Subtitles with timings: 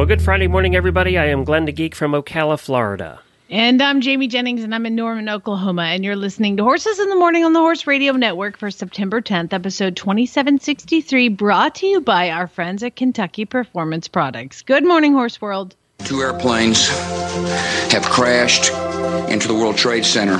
[0.00, 1.18] Well, good Friday morning, everybody.
[1.18, 3.20] I am Glenn the Geek from Ocala, Florida.
[3.50, 5.82] And I'm Jamie Jennings, and I'm in Norman, Oklahoma.
[5.82, 9.20] And you're listening to Horses in the Morning on the Horse Radio Network for September
[9.20, 14.62] 10th, episode 2763, brought to you by our friends at Kentucky Performance Products.
[14.62, 15.76] Good morning, Horse World.
[15.98, 16.88] Two airplanes
[17.92, 18.72] have crashed
[19.30, 20.38] into the World Trade Center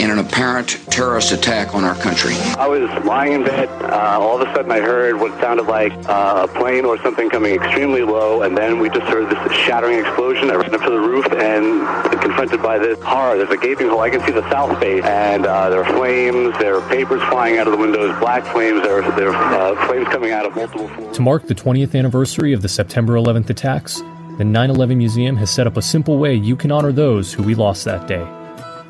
[0.00, 2.34] in an apparent terrorist attack on our country.
[2.58, 3.68] I was lying in bed.
[3.82, 7.30] Uh, all of a sudden, I heard what sounded like uh, a plane or something
[7.30, 10.50] coming extremely low, and then we just heard this shattering explosion.
[10.50, 11.86] I ran up to the roof and
[12.20, 13.36] confronted by this horror.
[13.36, 14.00] There's a gaping hole.
[14.00, 16.58] I can see the south face, and uh, there are flames.
[16.58, 18.82] There are papers flying out of the windows, black flames.
[18.82, 21.16] There are, there are uh, flames coming out of multiple floors.
[21.16, 24.02] To mark the 20th anniversary of the September 11th attacks,
[24.38, 27.44] the 9 11 Museum has set up a simple way you can honor those who
[27.44, 28.26] we lost that day.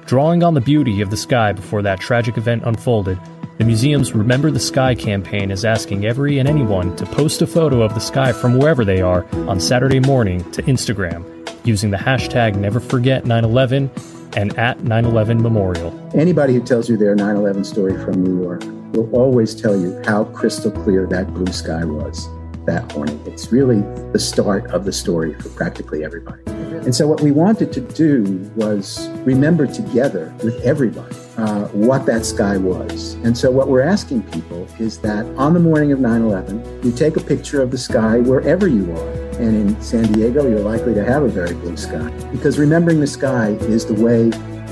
[0.07, 3.19] Drawing on the beauty of the sky before that tragic event unfolded,
[3.57, 7.81] the museum's Remember the Sky campaign is asking every and anyone to post a photo
[7.81, 11.25] of the sky from wherever they are on Saturday morning to Instagram
[11.65, 16.11] using the hashtag NeverForget911 and at 911 Memorial.
[16.15, 20.03] Anybody who tells you their 9 11 story from New York will always tell you
[20.05, 22.29] how crystal clear that blue sky was
[22.67, 23.21] that morning.
[23.27, 23.81] It's really
[24.13, 26.43] the start of the story for practically everybody.
[26.47, 28.23] And so, what we wanted to do
[28.57, 33.15] was remember together with everybody uh, what that sky was.
[33.25, 36.93] And so, what we're asking people is that on the morning of 9 11, you
[36.93, 39.11] take a picture of the sky wherever you are.
[39.41, 43.07] And in San Diego, you're likely to have a very blue sky because remembering the
[43.07, 44.27] sky is the way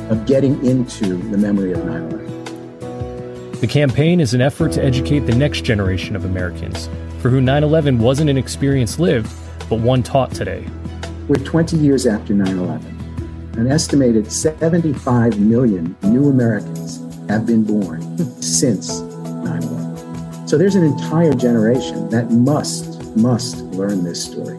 [0.08, 2.32] of getting into the memory of 9 11.
[3.60, 6.88] The campaign is an effort to educate the next generation of Americans
[7.22, 9.32] for who 9 11 wasn't an experience lived,
[9.68, 10.66] but one taught today.
[11.28, 13.54] We're 20 years after 9 11.
[13.58, 20.48] An estimated 75 million new Americans have been born since 9 11.
[20.48, 24.58] So there's an entire generation that must, must learn this story.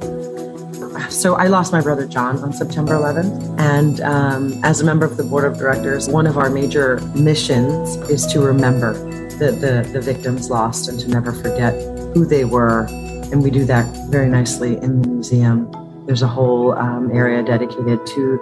[1.09, 3.59] So I lost my brother John on September 11th.
[3.59, 7.97] And um, as a member of the board of directors, one of our major missions
[8.09, 8.93] is to remember
[9.37, 11.73] the, the, the victims lost and to never forget
[12.13, 12.85] who they were.
[13.31, 15.71] And we do that very nicely in the museum.
[16.05, 18.39] There's a whole um, area dedicated to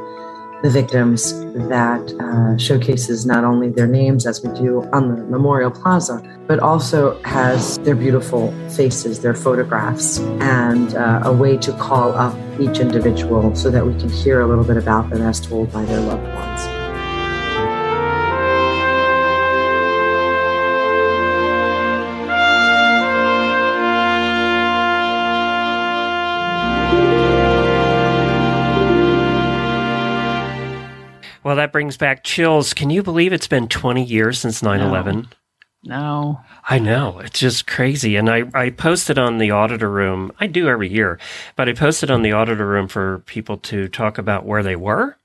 [0.63, 5.71] the victims that uh, showcases not only their names as we do on the Memorial
[5.71, 12.13] Plaza, but also has their beautiful faces, their photographs, and uh, a way to call
[12.13, 15.71] up each individual so that we can hear a little bit about them as told
[15.71, 16.80] by their loved ones.
[31.51, 32.73] Well, that brings back chills.
[32.73, 35.27] Can you believe it's been 20 years since 9 11?
[35.83, 36.39] No.
[36.69, 37.19] I know.
[37.19, 38.15] It's just crazy.
[38.15, 41.19] And I, I posted on the auditor room, I do every year,
[41.57, 45.17] but I posted on the auditor room for people to talk about where they were.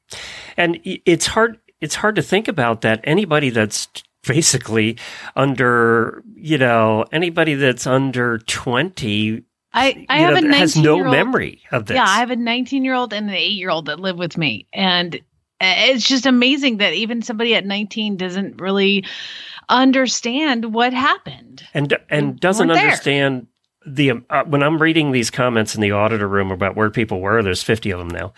[0.56, 3.02] And it's hard, it's hard to think about that.
[3.04, 3.86] Anybody that's
[4.26, 4.98] basically
[5.36, 9.44] under, you know, anybody that's under 20
[9.76, 11.96] I, I have know, a 19 has no memory of this.
[11.96, 14.38] Yeah, I have a 19 year old and an 8 year old that live with
[14.38, 14.66] me.
[14.72, 15.20] And
[15.60, 19.04] Eh, it's just amazing that even somebody at 19 doesn't really
[19.68, 21.64] understand what happened.
[21.74, 23.46] And and doesn't understand
[23.86, 27.42] the uh, when I'm reading these comments in the auditor room about where people were.
[27.42, 28.32] There's 50 of them now.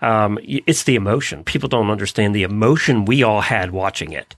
[0.00, 1.44] Um, it's the emotion.
[1.44, 4.34] People don't understand the emotion we all had watching it.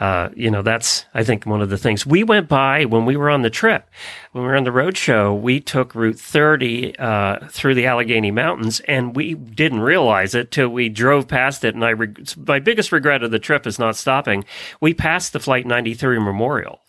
[0.00, 3.16] Uh, you know, that's, I think, one of the things we went by when we
[3.16, 3.88] were on the trip.
[4.30, 8.30] When we were on the road show, we took Route 30 uh, through the Allegheny
[8.30, 11.74] Mountains, and we didn't realize it till we drove past it.
[11.74, 14.44] And I, reg- my biggest regret of the trip is not stopping.
[14.80, 16.80] We passed the Flight 93 Memorial.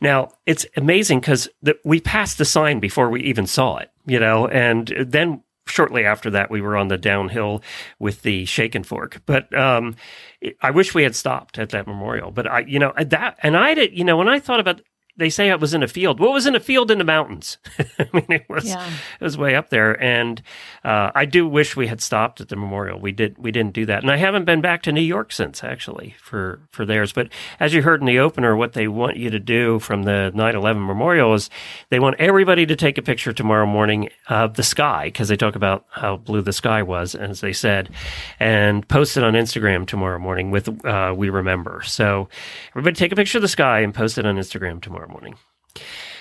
[0.00, 1.48] Now it's amazing because
[1.84, 6.30] we passed the sign before we even saw it, you know, and then shortly after
[6.30, 7.62] that we were on the downhill
[7.98, 9.22] with the shaken fork.
[9.26, 9.96] But um,
[10.60, 12.30] I wish we had stopped at that memorial.
[12.30, 14.82] But I, you know, that and I did, you know, when I thought about
[15.16, 16.20] they say it was in a field.
[16.20, 17.58] What was in a field in the mountains?
[17.98, 18.86] I mean, it was yeah.
[19.20, 20.40] it was way up there, and
[20.84, 22.98] uh, I do wish we had stopped at the memorial.
[22.98, 25.62] We did we didn't do that, and I haven't been back to New York since
[25.62, 27.12] actually for for theirs.
[27.12, 27.28] But
[27.60, 30.86] as you heard in the opener, what they want you to do from the 9/11
[30.86, 31.50] memorial is
[31.90, 35.56] they want everybody to take a picture tomorrow morning of the sky because they talk
[35.56, 37.90] about how blue the sky was, as they said,
[38.40, 42.30] and post it on Instagram tomorrow morning with uh, "We Remember." So
[42.70, 45.36] everybody take a picture of the sky and post it on Instagram tomorrow morning.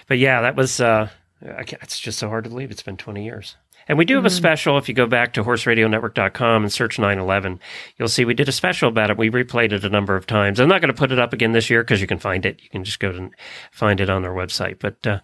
[0.08, 1.10] But yeah, that was, uh,
[1.42, 3.56] it's just so hard to believe it's been 20 years.
[3.88, 4.28] And we do have mm-hmm.
[4.28, 4.78] a special.
[4.78, 7.60] If you go back to horseradionetwork.com and search 911,
[7.98, 9.18] you'll see we did a special about it.
[9.18, 10.60] We replayed it a number of times.
[10.60, 12.62] I'm not going to put it up again this year because you can find it.
[12.62, 13.34] You can just go and
[13.72, 14.80] find it on our website.
[14.80, 15.20] But uh,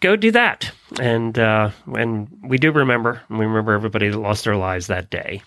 [0.00, 0.70] go do that.
[1.00, 5.10] And, uh, and we do remember, and we remember everybody that lost their lives that
[5.10, 5.42] day.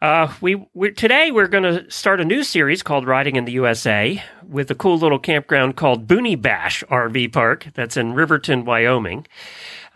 [0.00, 3.52] Uh, we we today we're going to start a new series called Riding in the
[3.52, 9.26] USA with a cool little campground called Boony Bash RV Park that's in Riverton, Wyoming.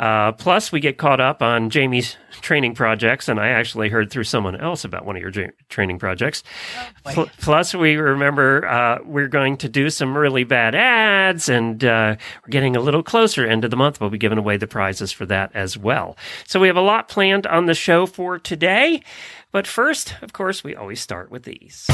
[0.00, 4.24] Uh, plus, we get caught up on Jamie's training projects, and I actually heard through
[4.24, 6.42] someone else about one of your j- training projects.
[7.04, 12.16] Oh, plus, we remember uh, we're going to do some really bad ads, and uh,
[12.42, 13.46] we're getting a little closer.
[13.46, 16.16] End of the month, we'll be giving away the prizes for that as well.
[16.46, 19.02] So we have a lot planned on the show for today.
[19.52, 21.86] But first, of course, we always start with these.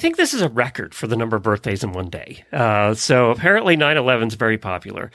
[0.00, 2.44] Think this is a record for the number of birthdays in one day.
[2.52, 5.10] Uh, so apparently 9-11 is very popular.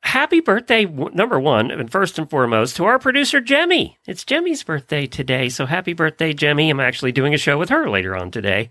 [0.00, 3.98] Happy birthday, w- number one, and first and foremost, to our producer, Jemmy.
[4.06, 5.48] It's Jemmy's birthday today.
[5.48, 6.70] So happy birthday, Jemmy.
[6.70, 8.70] I'm actually doing a show with her later on today.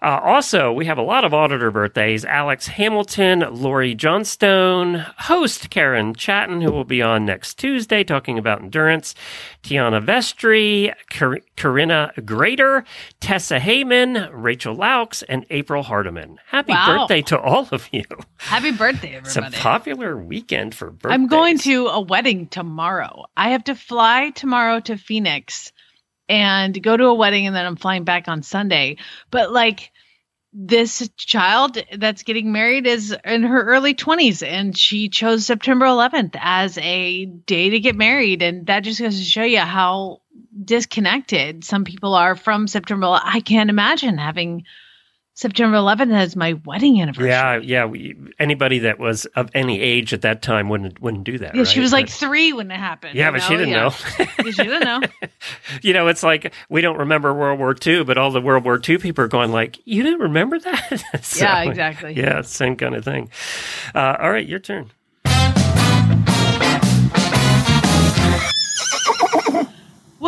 [0.00, 2.24] Uh, also, we have a lot of auditor birthdays.
[2.24, 8.62] Alex Hamilton, Lori Johnstone, host Karen Chaton, who will be on next Tuesday talking about
[8.62, 9.14] endurance,
[9.62, 12.84] Tiana Vestry, Car- Corinna Grader,
[13.20, 16.38] Tessa Heyman, Rachel Laux, and April Hardiman.
[16.46, 16.98] Happy wow.
[16.98, 18.04] birthday to all of you.
[18.36, 19.28] Happy birthday, everybody.
[19.28, 21.12] It's a popular weekend for birthdays.
[21.12, 23.26] I'm going to a wedding tomorrow.
[23.36, 25.72] I have to fly tomorrow to Phoenix
[26.28, 28.96] and go to a wedding and then I'm flying back on Sunday.
[29.30, 29.92] But like
[30.52, 36.36] this child that's getting married is in her early 20s and she chose September 11th
[36.40, 40.20] as a day to get married and that just goes to show you how
[40.64, 43.06] disconnected some people are from September.
[43.22, 44.64] I can't imagine having
[45.38, 47.28] September 11th as my wedding anniversary.
[47.28, 47.84] Yeah, yeah.
[47.84, 51.54] We, anybody that was of any age at that time wouldn't wouldn't do that.
[51.54, 51.68] Yeah, right?
[51.68, 53.14] she was like three when it happened.
[53.14, 53.44] Yeah, but know?
[53.46, 53.82] she didn't yeah.
[53.82, 53.90] know.
[54.50, 55.00] she didn't know.
[55.82, 58.80] you know, it's like we don't remember World War II, but all the World War
[58.84, 62.14] II people are going like, "You didn't remember that?" so, yeah, exactly.
[62.14, 63.30] Yeah, same kind of thing.
[63.94, 64.90] Uh, all right, your turn.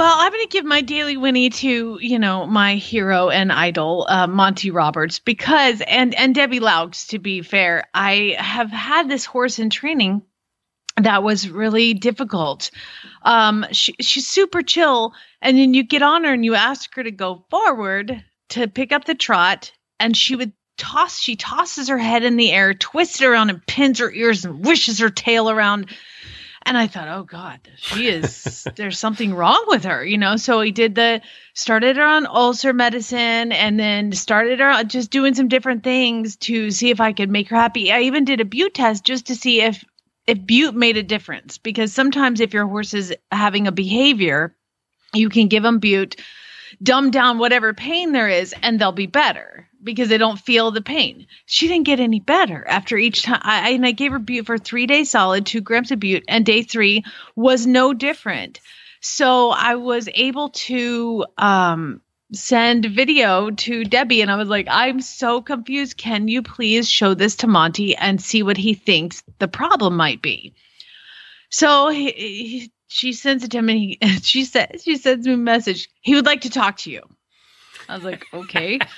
[0.01, 4.07] Well, I'm going to give my daily Winnie to you know my hero and idol,
[4.09, 7.09] uh, Monty Roberts, because and and Debbie Loucks.
[7.09, 10.23] To be fair, I have had this horse in training
[10.97, 12.71] that was really difficult.
[13.25, 15.13] Um, she, she's super chill,
[15.43, 18.93] and then you get on her and you ask her to go forward to pick
[18.93, 21.21] up the trot, and she would toss.
[21.21, 24.65] She tosses her head in the air, twists it around, and pins her ears and
[24.65, 25.91] wishes her tail around
[26.71, 30.37] and I thought, oh God, she is, there's something wrong with her, you know?
[30.37, 31.21] So he did the,
[31.53, 36.71] started her on ulcer medicine and then started her just doing some different things to
[36.71, 37.91] see if I could make her happy.
[37.91, 39.85] I even did a bute test just to see if,
[40.29, 44.55] if bute made a difference because sometimes if your horse is having a behavior,
[45.13, 46.23] you can give them bute,
[46.81, 50.83] dumb down whatever pain there is, and they'll be better because they don't feel the
[50.83, 51.27] pain.
[51.47, 53.41] She didn't get any better after each time.
[53.43, 56.45] I, and I gave her bute for three days solid, two grams of bute, and
[56.45, 58.61] day three was no different.
[59.01, 65.01] So I was able to um, send video to Debbie, and I was like, I'm
[65.01, 65.97] so confused.
[65.97, 70.21] Can you please show this to Monty and see what he thinks the problem might
[70.21, 70.55] be?
[71.49, 75.33] So he, he, she sends it to him, and he, she says she sends me
[75.33, 75.89] a message.
[76.01, 77.03] He would like to talk to you.
[77.91, 78.79] I was like, okay.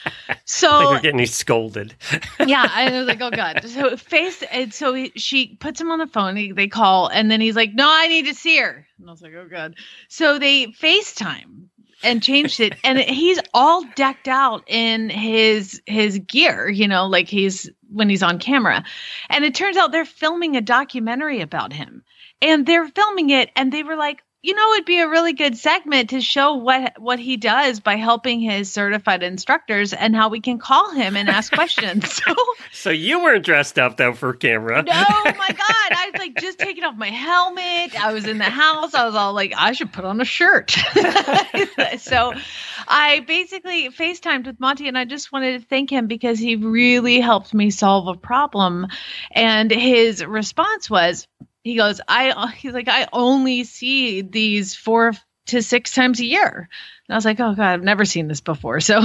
[0.45, 1.95] So like you're getting scolded.
[2.47, 3.65] yeah, I was like, oh god.
[3.67, 6.37] So face, and so he, she puts him on the phone.
[6.37, 8.87] He, they call, and then he's like, no, I need to see her.
[8.99, 9.77] And I was like, oh god.
[10.09, 11.69] So they FaceTime
[12.03, 16.69] and changed it, and he's all decked out in his his gear.
[16.69, 18.85] You know, like he's when he's on camera,
[19.31, 22.03] and it turns out they're filming a documentary about him,
[22.41, 25.57] and they're filming it, and they were like you know, it'd be a really good
[25.57, 30.41] segment to show what what he does by helping his certified instructors and how we
[30.41, 32.03] can call him and ask questions.
[32.23, 32.35] So,
[32.73, 34.83] so you weren't dressed up though for camera.
[34.83, 38.01] No, oh my God, I was like just taking off my helmet.
[38.01, 38.95] I was in the house.
[38.95, 40.71] I was all like, I should put on a shirt.
[41.99, 42.35] so,
[42.87, 47.21] I basically FaceTimed with Monty, and I just wanted to thank him because he really
[47.21, 48.87] helped me solve a problem.
[49.33, 51.27] And his response was
[51.63, 55.13] he goes, I he's like, I only see these four
[55.47, 56.69] to six times a year.
[57.09, 58.81] And I was like, oh God, I've never seen this before.
[58.81, 59.03] So,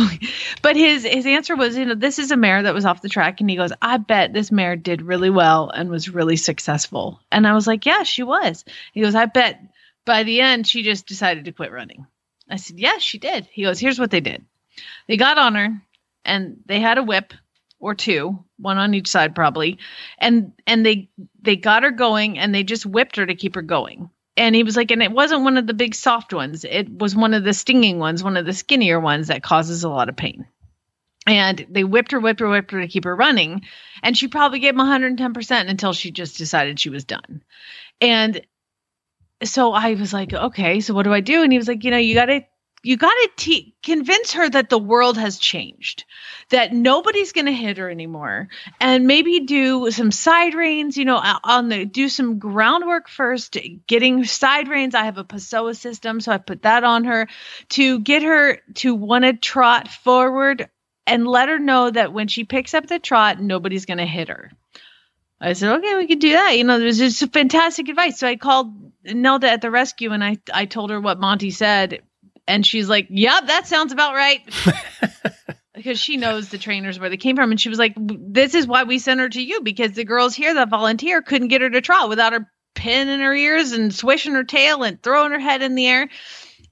[0.61, 3.09] but his his answer was, you know, this is a mare that was off the
[3.09, 7.19] track, and he goes, I bet this mare did really well and was really successful.
[7.31, 8.65] And I was like, yeah, she was.
[8.93, 9.61] He goes, I bet
[10.05, 12.05] by the end she just decided to quit running.
[12.49, 13.47] I said, yes, she did.
[13.51, 14.45] He goes, here's what they did.
[15.07, 15.81] They got on her,
[16.23, 17.33] and they had a whip
[17.79, 19.77] or two, one on each side probably,
[20.17, 21.09] and and they
[21.41, 24.09] they got her going and they just whipped her to keep her going.
[24.35, 26.63] And he was like, and it wasn't one of the big soft ones.
[26.63, 29.89] It was one of the stinging ones, one of the skinnier ones that causes a
[29.89, 30.45] lot of pain.
[31.25, 33.63] And they whipped her, whipped her, whipped her to keep her running.
[34.03, 37.43] And she probably gave him 110% until she just decided she was done.
[37.99, 38.41] And
[39.43, 41.43] so I was like, okay, so what do I do?
[41.43, 42.45] And he was like, you know, you got to
[42.87, 46.05] you got to te- convince her that the world has changed,
[46.51, 48.47] that nobody's going to hit her anymore,
[48.79, 50.95] and maybe do some side reins.
[50.95, 54.95] You know, on the do some groundwork first, getting side reins.
[54.95, 57.27] I have a Pessoa system, so I put that on her
[57.71, 60.69] to get her to want to trot forward
[61.05, 64.29] and let her know that when she picks up the trot, nobody's going to hit
[64.29, 64.49] her.
[65.41, 66.57] I said, okay, we could do that.
[66.57, 68.19] You know, there's just fantastic advice.
[68.19, 72.01] So I called Nelda at the rescue and I, I told her what Monty said
[72.47, 74.41] and she's like, "Yep, that sounds about right."
[75.75, 78.67] because she knows the trainers where they came from and she was like, "This is
[78.67, 81.69] why we sent her to you because the girls here that volunteer couldn't get her
[81.69, 85.39] to trot without her pin in her ears and swishing her tail and throwing her
[85.39, 86.09] head in the air."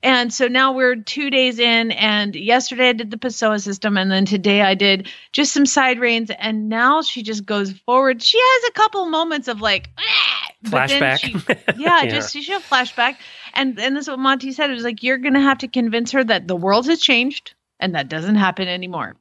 [0.06, 4.12] And so now we're two days in, and yesterday I did the Pessoa system, and
[4.12, 8.22] then today I did just some side reins, and now she just goes forward.
[8.22, 10.52] She has a couple moments of like ah!
[10.64, 11.32] flashback, she,
[11.82, 13.16] yeah, yeah, just she'll flashback,
[13.56, 14.70] and and this is what Monty said.
[14.70, 17.96] It was like you're gonna have to convince her that the world has changed, and
[17.96, 19.16] that doesn't happen anymore.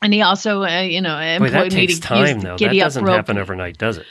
[0.00, 2.56] And he also, uh, you know, employed Boy, that me takes to time though.
[2.56, 3.14] That doesn't rope.
[3.14, 4.06] happen overnight, does it?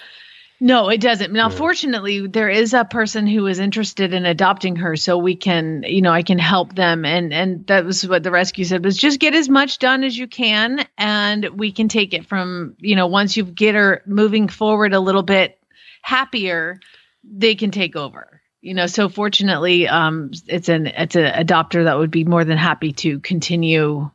[0.63, 1.34] No, it doesn't.
[1.34, 5.84] Now, fortunately, there is a person who is interested in adopting her, so we can,
[5.88, 7.04] you know, I can help them.
[7.04, 10.16] And and that was what the rescue said was just get as much done as
[10.16, 14.48] you can, and we can take it from, you know, once you get her moving
[14.48, 15.58] forward a little bit
[16.04, 16.80] happier,
[17.24, 18.41] they can take over.
[18.62, 22.60] You know, so fortunately, um, it's an it's an adopter that would be more than
[22.60, 24.12] happy to continue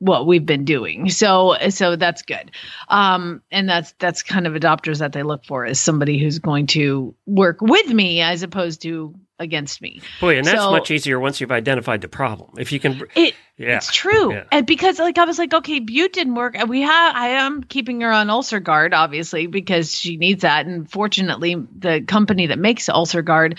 [0.00, 1.08] what we've been doing.
[1.18, 2.52] So so that's good.
[2.88, 6.68] Um and that's that's kind of adopters that they look for is somebody who's going
[6.68, 10.00] to work with me as opposed to against me.
[10.20, 12.50] Boy, and that's So- much easier once you've identified the problem.
[12.58, 14.32] If you can, It yeah, it's true.
[14.34, 14.44] Yeah.
[14.52, 16.56] And because like I was like, okay, bute didn't work.
[16.56, 20.66] And we have I am keeping her on UlcerGard, obviously, because she needs that.
[20.66, 23.58] And fortunately, the company that makes UlcerGard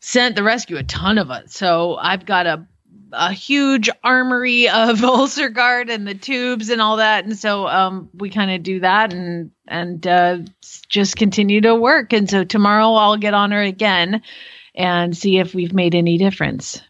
[0.00, 1.50] sent the rescue a ton of it.
[1.50, 2.66] So I've got a
[3.12, 7.24] a huge armory of UlcerGard and the tubes and all that.
[7.24, 10.38] And so um we kind of do that and and uh
[10.88, 12.12] just continue to work.
[12.12, 14.22] And so tomorrow I'll get on her again
[14.74, 16.80] and see if we've made any difference.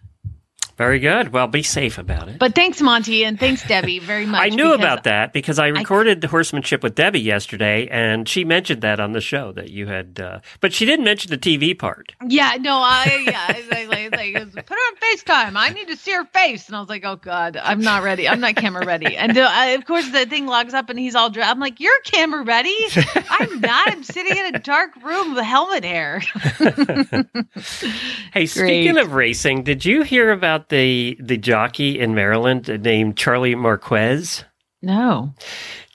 [0.76, 1.32] Very good.
[1.32, 2.38] Well, be safe about it.
[2.38, 4.42] But thanks, Monty, and thanks, Debbie, very much.
[4.42, 8.82] I knew about that because I recorded the horsemanship with Debbie yesterday, and she mentioned
[8.82, 12.12] that on the show that you had, uh, but she didn't mention the TV part.
[12.26, 15.56] Yeah, no, I yeah, it's like, like, put her on FaceTime.
[15.56, 18.28] I need to see her face, and I was like, oh god, I'm not ready.
[18.28, 19.16] I'm not camera ready.
[19.16, 21.50] And uh, I, of course, the thing logs up, and he's all dressed.
[21.50, 22.76] I'm like, you're camera ready?
[23.30, 23.90] I'm not.
[23.90, 26.22] I'm sitting in a dark room with helmet hair.
[28.32, 33.54] Hey, speaking of racing, did you hear about the the jockey in Maryland named Charlie
[33.54, 34.44] Marquez?
[34.82, 35.34] No.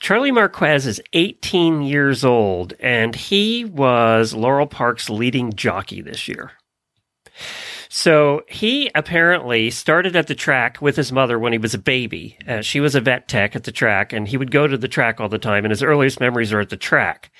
[0.00, 6.52] Charlie Marquez is 18 years old, and he was Laurel Park's leading jockey this year.
[7.88, 12.38] So he apparently started at the track with his mother when he was a baby.
[12.48, 14.88] Uh, she was a vet tech at the track, and he would go to the
[14.88, 17.30] track all the time, and his earliest memories are at the track.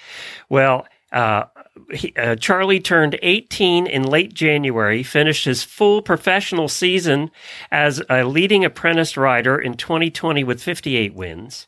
[0.49, 1.45] Well, uh,
[1.93, 7.31] he, uh, Charlie turned 18 in late January, finished his full professional season
[7.71, 11.67] as a leading apprentice rider in 2020 with 58 wins.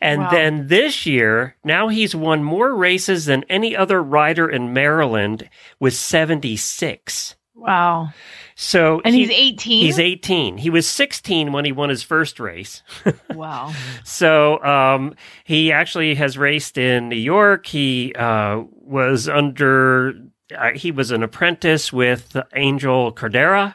[0.00, 0.30] And Wow.
[0.30, 5.94] then this year, now he's won more races than any other rider in Maryland with
[5.94, 7.34] 76.
[7.54, 8.10] Wow.
[8.54, 9.84] So And he- he's 18?
[9.84, 10.58] He's 18.
[10.58, 12.82] He was 16 when he won his first race.
[13.34, 13.72] Wow.
[14.04, 15.14] So um,
[15.44, 17.66] he actually has raced in New York.
[17.66, 20.14] He uh, was under
[20.56, 23.74] uh, he was an apprentice with Angel Cordero.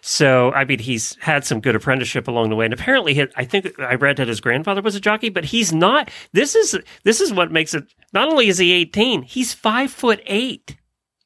[0.00, 2.64] So, I mean, he's had some good apprenticeship along the way.
[2.64, 5.72] And apparently, he, I think I read that his grandfather was a jockey, but he's
[5.72, 6.10] not.
[6.32, 10.20] This is, this is what makes it, not only is he 18, he's five foot
[10.26, 10.76] eight.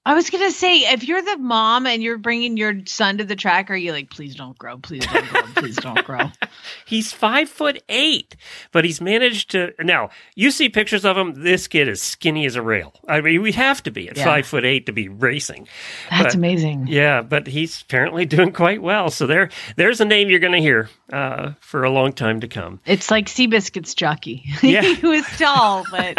[0.07, 3.37] I was gonna say, if you're the mom and you're bringing your son to the
[3.37, 6.31] track, are you like, please don't grow, please don't grow, please don't grow?
[6.87, 8.37] he's five foot eight,
[8.73, 9.73] but he's managed to.
[9.81, 11.43] Now you see pictures of him.
[11.43, 12.93] This kid is skinny as a rail.
[13.09, 14.25] I mean, we have to be at yeah.
[14.25, 15.69] five foot eight to be racing.
[16.11, 16.87] That's but, amazing.
[16.89, 19.11] Yeah, but he's apparently doing quite well.
[19.11, 22.49] So there, there's a name you're going to hear uh, for a long time to
[22.49, 22.81] come.
[22.87, 24.45] It's like Seabiscuit's jockey.
[24.65, 24.83] Yeah.
[24.83, 26.17] he was tall, but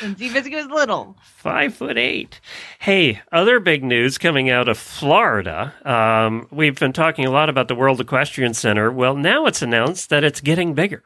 [0.00, 1.16] Seabiscuit was little.
[1.38, 2.40] Five foot eight.
[2.80, 5.72] Hey, other big news coming out of Florida.
[5.84, 8.90] Um, we've been talking a lot about the World Equestrian Center.
[8.90, 11.04] Well, now it's announced that it's getting bigger.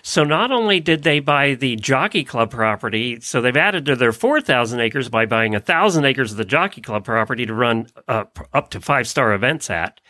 [0.00, 4.12] So not only did they buy the Jockey Club property, so they've added to their
[4.12, 8.24] 4,000 acres by buying 1,000 acres of the Jockey Club property to run uh,
[8.54, 10.00] up to five star events at.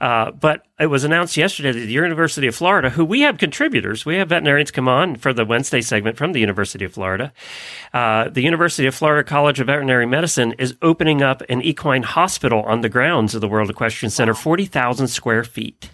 [0.00, 4.04] Uh, but it was announced yesterday that the University of Florida, who we have contributors,
[4.04, 7.32] we have veterinarians come on for the Wednesday segment from the University of Florida.
[7.92, 12.62] Uh, the University of Florida College of Veterinary Medicine is opening up an equine hospital
[12.62, 14.38] on the grounds of the World Equestrian Center, wow.
[14.38, 15.90] 40,000 square feet.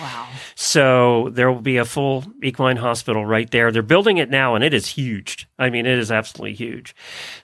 [0.00, 0.28] Wow.
[0.54, 3.70] So there will be a full equine hospital right there.
[3.70, 5.48] They're building it now and it is huge.
[5.58, 6.94] I mean, it is absolutely huge.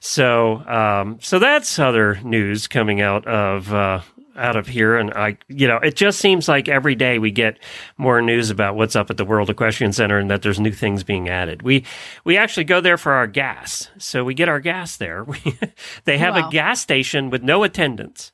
[0.00, 4.00] So, um, so that's other news coming out of, uh,
[4.38, 4.96] out of here.
[4.96, 7.58] And I, you know, it just seems like every day we get
[7.96, 11.04] more news about what's up at the World Equestrian Center and that there's new things
[11.04, 11.62] being added.
[11.62, 11.84] We,
[12.24, 13.90] we actually go there for our gas.
[13.98, 15.26] So we get our gas there.
[16.04, 16.48] they have wow.
[16.48, 18.32] a gas station with no attendants.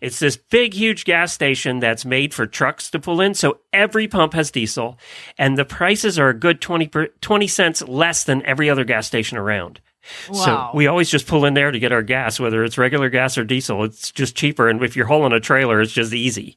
[0.00, 3.34] It's this big, huge gas station that's made for trucks to pull in.
[3.34, 4.98] So every pump has diesel
[5.38, 9.06] and the prices are a good 20, per, 20 cents less than every other gas
[9.06, 9.80] station around.
[10.28, 10.34] Wow.
[10.44, 13.38] So we always just pull in there to get our gas, whether it's regular gas
[13.38, 13.84] or diesel.
[13.84, 14.68] It's just cheaper.
[14.68, 16.56] And if you're hauling a trailer, it's just easy.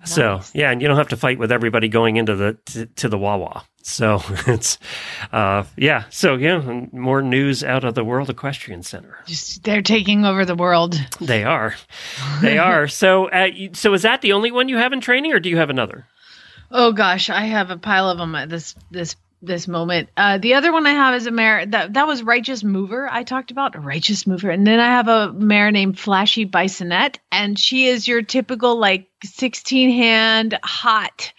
[0.00, 0.14] Nice.
[0.14, 3.08] So yeah, and you don't have to fight with everybody going into the to, to
[3.08, 3.64] the Wawa.
[3.82, 4.78] So it's
[5.32, 6.04] uh, yeah.
[6.10, 9.18] So yeah, more news out of the World Equestrian Center.
[9.26, 11.00] Just they're taking over the world.
[11.20, 11.74] They are.
[12.40, 12.86] They are.
[12.88, 15.56] So uh, so is that the only one you have in training, or do you
[15.56, 16.06] have another?
[16.70, 20.08] Oh gosh, I have a pile of them at this this this moment.
[20.16, 23.08] Uh, the other one I have is a mare that that was Righteous Mover.
[23.10, 27.58] I talked about Righteous Mover, and then I have a mare named Flashy Bisonette, and
[27.58, 31.32] she is your typical like sixteen hand hot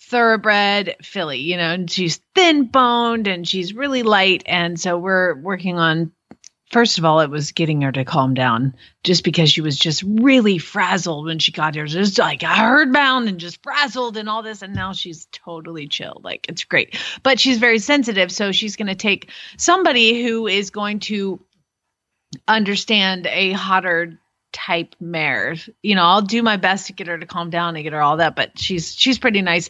[0.00, 1.40] thoroughbred filly.
[1.40, 6.12] You know, and she's thin boned and she's really light, and so we're working on
[6.72, 10.02] First of all, it was getting her to calm down just because she was just
[10.02, 11.84] really frazzled when she got here.
[11.84, 14.62] Just like herd bound and just frazzled and all this.
[14.62, 16.20] And now she's totally chill.
[16.24, 16.98] Like it's great.
[17.22, 18.32] But she's very sensitive.
[18.32, 21.40] So she's going to take somebody who is going to
[22.48, 24.18] understand a hotter
[24.52, 25.56] type mare.
[25.82, 28.02] You know, I'll do my best to get her to calm down and get her
[28.02, 29.68] all that, but she's she's pretty nice.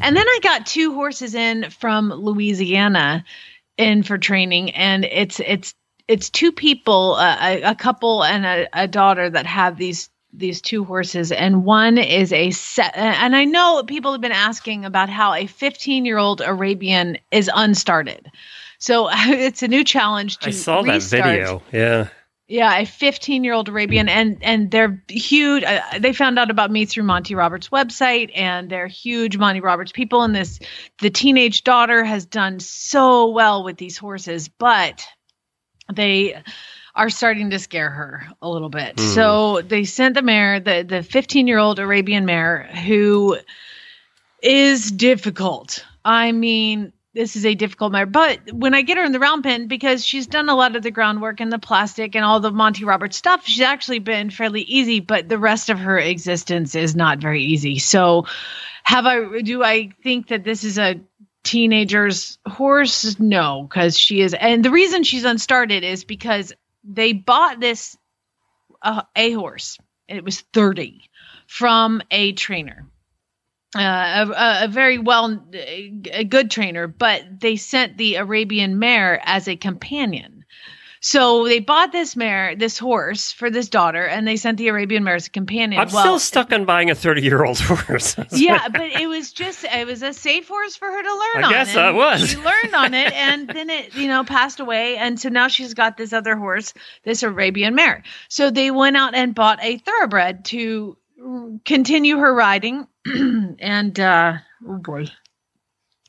[0.00, 3.24] And then I got two horses in from Louisiana
[3.78, 5.74] in for training and it's it's
[6.08, 10.60] it's two people, uh, a, a, couple and a, a daughter that have these these
[10.60, 11.30] two horses.
[11.30, 15.46] And one is a set and i know people have been asking about how a
[15.46, 18.26] 15 year old arabian is unstarted.
[18.78, 21.10] So it's a new challenge to i saw restart.
[21.10, 21.62] that video.
[21.70, 22.08] Yeah.
[22.48, 25.64] Yeah a 15 year old arabian and and they're huge.
[25.64, 29.92] Uh, they found out about me through monty roberts website and they're huge monty roberts
[29.92, 30.58] people and this
[31.00, 35.06] the teenage daughter has done so well with these horses but
[35.92, 36.42] they
[36.94, 38.96] are starting to scare her a little bit.
[38.96, 39.14] Mm.
[39.14, 43.38] So they sent the mare, the the 15 year old Arabian mare, who
[44.42, 45.84] is difficult.
[46.04, 49.42] I mean, this is a difficult mare, but when I get her in the round
[49.42, 52.50] pen, because she's done a lot of the groundwork and the plastic and all the
[52.50, 55.00] Monty Roberts stuff, she's actually been fairly easy.
[55.00, 57.78] But the rest of her existence is not very easy.
[57.78, 58.26] So,
[58.82, 59.40] have I?
[59.42, 61.00] Do I think that this is a
[61.44, 63.18] teenager's horse?
[63.18, 66.52] No, because she is, and the reason she's unstarted is because
[66.84, 67.96] they bought this
[68.82, 69.78] uh, a horse.
[70.08, 71.10] It was thirty
[71.46, 72.86] from a trainer,
[73.76, 73.80] uh,
[74.34, 79.56] a, a, very well, a good trainer, but they sent the Arabian mare as a
[79.56, 80.31] companion.
[81.04, 85.02] So they bought this mare, this horse for this daughter, and they sent the Arabian
[85.02, 85.80] mare as a companion.
[85.80, 88.16] I'm well, still stuck on buying a 30 year old horse.
[88.30, 91.46] yeah, but it was just it was a safe horse for her to learn I
[91.46, 91.50] on.
[91.50, 92.30] Yes, I was.
[92.30, 95.74] She learned on it, and then it you know passed away, and so now she's
[95.74, 98.04] got this other horse, this Arabian mare.
[98.28, 100.96] So they went out and bought a thoroughbred to
[101.64, 102.86] continue her riding,
[103.58, 104.34] and uh,
[104.68, 105.06] oh boy,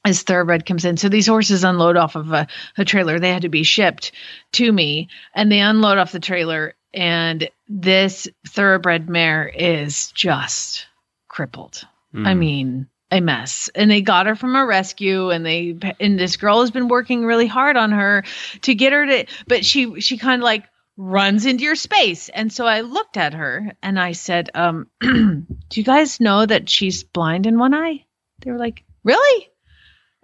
[0.06, 0.98] as thoroughbred comes in.
[0.98, 3.20] So these horses unload off of a, a, trailer.
[3.20, 4.12] They had to be shipped
[4.54, 10.88] to me and they unload off the trailer and this thoroughbred mare is just
[11.28, 11.86] crippled.
[12.14, 12.28] Mm.
[12.28, 13.70] I mean, a mess.
[13.74, 17.26] And they got her from a rescue and they and this girl has been working
[17.26, 18.24] really hard on her
[18.62, 20.66] to get her to but she she kind of like
[20.98, 22.30] runs into your space.
[22.30, 26.70] And so I looked at her and I said, um, do you guys know that
[26.70, 28.06] she's blind in one eye?
[28.42, 29.50] They were like, Really?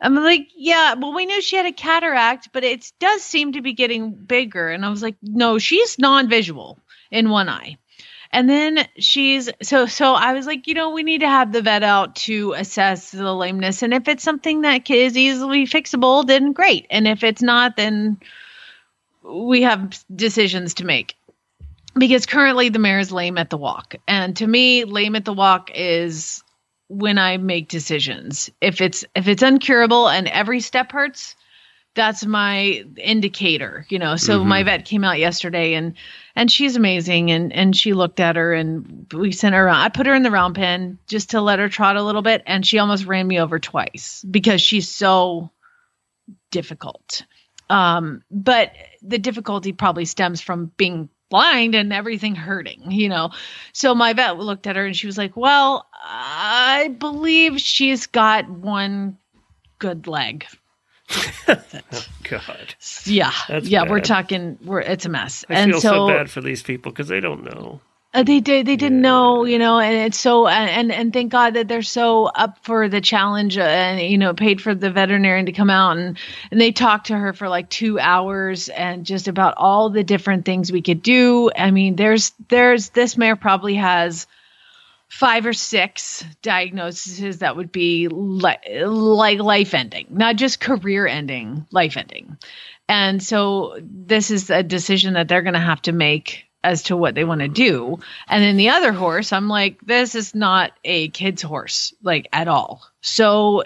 [0.01, 3.61] I'm like, yeah, well, we knew she had a cataract, but it does seem to
[3.61, 4.69] be getting bigger.
[4.69, 6.79] And I was like, no, she's non visual
[7.11, 7.77] in one eye.
[8.31, 11.63] And then she's so so I was like, you know, we need to have the
[11.63, 13.81] vet out to assess the lameness.
[13.81, 16.85] And if it's something that is easily fixable, then great.
[16.91, 18.19] And if it's not, then
[19.23, 21.15] we have decisions to make.
[21.95, 23.95] Because currently the mare is lame at the walk.
[24.07, 26.43] And to me, lame at the walk is
[26.89, 28.49] when I make decisions.
[28.59, 31.35] If it's if it's uncurable and every step hurts,
[31.95, 34.15] that's my indicator, you know.
[34.15, 34.49] So mm-hmm.
[34.49, 35.93] my vet came out yesterday and
[36.35, 39.77] and she's amazing and and she looked at her and we sent her around.
[39.77, 42.43] I put her in the round pen just to let her trot a little bit
[42.45, 45.51] and she almost ran me over twice because she's so
[46.51, 47.23] difficult.
[47.69, 48.71] Um, but
[49.03, 53.31] the difficulty probably stems from being blind and everything hurting, you know.
[53.73, 58.49] So my vet looked at her and she was like, "Well, I believe she's got
[58.49, 59.17] one
[59.77, 60.45] good leg
[61.47, 62.75] oh, God.
[63.05, 63.31] Yeah.
[63.47, 63.83] That's yeah.
[63.83, 63.91] Bad.
[63.91, 64.57] We're talking.
[64.63, 65.45] We're it's a mess.
[65.49, 67.81] I and feel so, so bad for these people because they don't know.
[68.11, 68.65] Uh, they did.
[68.65, 69.09] They didn't yeah.
[69.09, 72.89] know, you know, and it's so and and thank God that they're so up for
[72.89, 76.17] the challenge uh, and you know paid for the veterinarian to come out and
[76.49, 80.45] and they talked to her for like two hours and just about all the different
[80.45, 81.51] things we could do.
[81.55, 84.25] I mean, there's there's this mare probably has
[85.09, 91.65] five or six diagnoses that would be li- like life ending, not just career ending,
[91.71, 92.37] life ending.
[92.87, 96.97] And so this is a decision that they're going to have to make as to
[96.97, 97.99] what they want to do.
[98.27, 102.47] And then the other horse, I'm like, this is not a kid's horse, like at
[102.47, 102.83] all.
[103.01, 103.63] So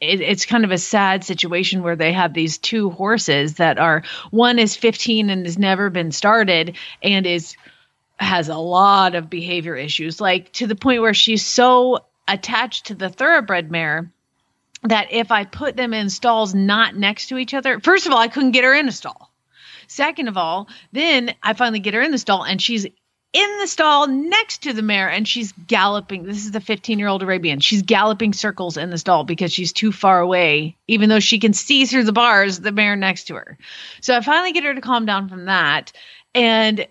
[0.00, 4.02] it, it's kind of a sad situation where they have these two horses that are
[4.30, 7.56] one is 15 and has never been started and is
[8.22, 12.94] has a lot of behavior issues, like to the point where she's so attached to
[12.94, 14.10] the thoroughbred mare
[14.84, 18.18] that if I put them in stalls not next to each other, first of all,
[18.18, 19.30] I couldn't get her in a stall.
[19.86, 22.86] Second of all, then I finally get her in the stall and she's
[23.32, 26.24] in the stall next to the mare and she's galloping.
[26.24, 27.60] This is the 15 year old Arabian.
[27.60, 31.52] She's galloping circles in the stall because she's too far away, even though she can
[31.52, 33.58] see through the bars, the mare next to her.
[34.00, 35.92] So I finally get her to calm down from that.
[36.34, 36.86] And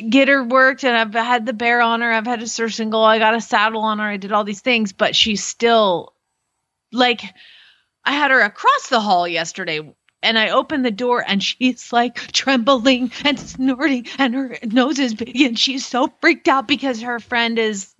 [0.00, 2.12] get her worked and I've had the bear on her.
[2.12, 3.02] I've had a surcingle.
[3.02, 4.04] I got a saddle on her.
[4.04, 6.14] I did all these things, but she's still
[6.92, 7.22] like
[8.04, 9.80] I had her across the hall yesterday
[10.22, 15.14] and I opened the door and she's like trembling and snorting and her nose is
[15.14, 17.94] big and she's so freaked out because her friend is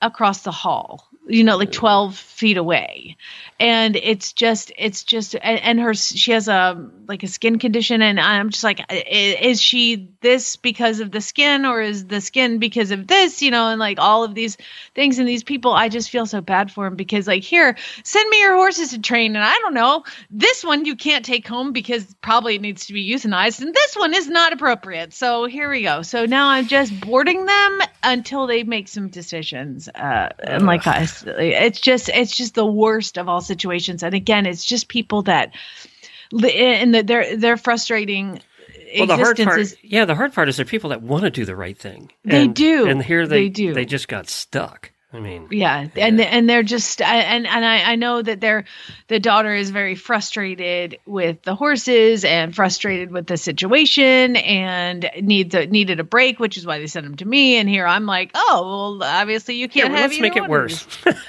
[0.00, 3.16] across the hall you know like 12 feet away.
[3.60, 8.02] And it's just it's just and, and, her she has a like a skin condition
[8.02, 12.58] and i'm just like is she this because of the skin or is the skin
[12.58, 13.42] because of this?
[13.42, 14.56] You know and like all of these
[14.94, 15.18] things.
[15.18, 18.40] And these people i just feel so bad for them because like here send me
[18.40, 20.04] your horses to train and i don't know.
[20.30, 23.94] This one you can't take home because probably it needs to be euthanized and this
[23.94, 25.12] one is not appropriate.
[25.14, 26.02] So here we go.
[26.02, 30.82] So now i'm just boarding them until they make some decisions uh and like
[31.22, 34.02] it's just it's just the worst of all situations.
[34.02, 35.52] And again, it's just people that
[36.32, 38.40] and they're they're frustrating
[38.96, 41.24] well, the hard part, is, yeah, the hard part is there are people that want
[41.24, 42.12] to do the right thing.
[42.24, 43.74] They do, and here they, they do.
[43.74, 44.92] They just got stuck.
[45.14, 48.64] I mean, yeah, and and they're just and and I, I know that their
[49.06, 55.54] the daughter is very frustrated with the horses and frustrated with the situation and needs
[55.54, 57.58] a, needed a break, which is why they sent them to me.
[57.58, 60.10] And here I'm like, oh, well, obviously you can't yeah, have.
[60.10, 60.84] Let's make it worse.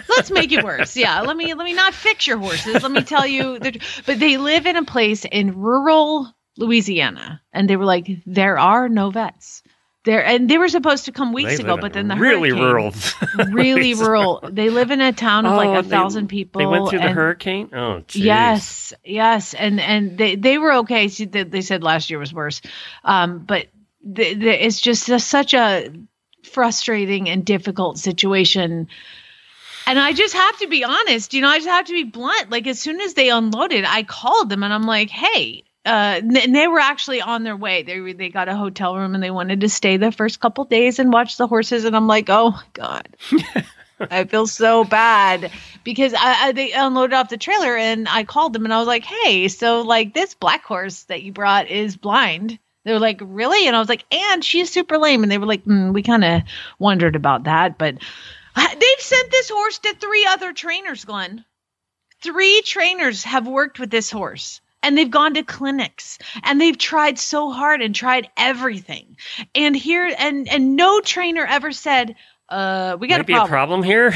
[0.10, 0.95] let's make it worse.
[1.06, 2.82] Yeah, let me let me not fix your horses.
[2.82, 7.76] Let me tell you, but they live in a place in rural Louisiana, and they
[7.76, 9.62] were like, there are no vets
[10.06, 12.94] there and they were supposed to come weeks ago but then the really rural
[13.52, 14.39] really rural.
[14.50, 17.12] They live in a town of oh, like a thousand people they went through the
[17.12, 17.70] hurricane?
[17.74, 18.24] Oh geez.
[18.24, 21.08] yes yes and and they they were okay.
[21.08, 22.62] They said last year was worse.
[23.04, 23.68] Um but
[24.06, 25.91] the, the, it's just a, such a
[26.44, 28.88] frustrating and difficult situation.
[29.88, 32.50] And I just have to be honest, you know, I just have to be blunt.
[32.50, 36.56] Like as soon as they unloaded, I called them and I'm like, "Hey, uh, and
[36.56, 37.84] they were actually on their way.
[37.84, 41.00] They they got a hotel room and they wanted to stay the first couple days
[41.00, 41.86] and watch the horses.
[41.86, 43.15] And I'm like, oh my god,
[44.00, 45.52] I feel so bad
[45.84, 48.88] because I, I, they unloaded off the trailer and I called them and I was
[48.88, 53.19] like, hey, so like this black horse that you brought is blind They were like,
[53.24, 53.67] really?
[53.67, 55.24] And I was like, and she's super lame.
[55.24, 56.41] And they were like, mm, we kind of
[56.80, 57.78] wondered about that.
[57.78, 57.98] But
[58.56, 61.45] they've sent this horse to three other trainers, Glenn.
[62.21, 67.17] Three trainers have worked with this horse and they've gone to clinics and they've tried
[67.17, 69.17] so hard and tried everything.
[69.56, 72.15] And here, and, and no trainer ever said,
[72.50, 73.50] uh, we got Might a problem.
[73.50, 74.13] a problem here.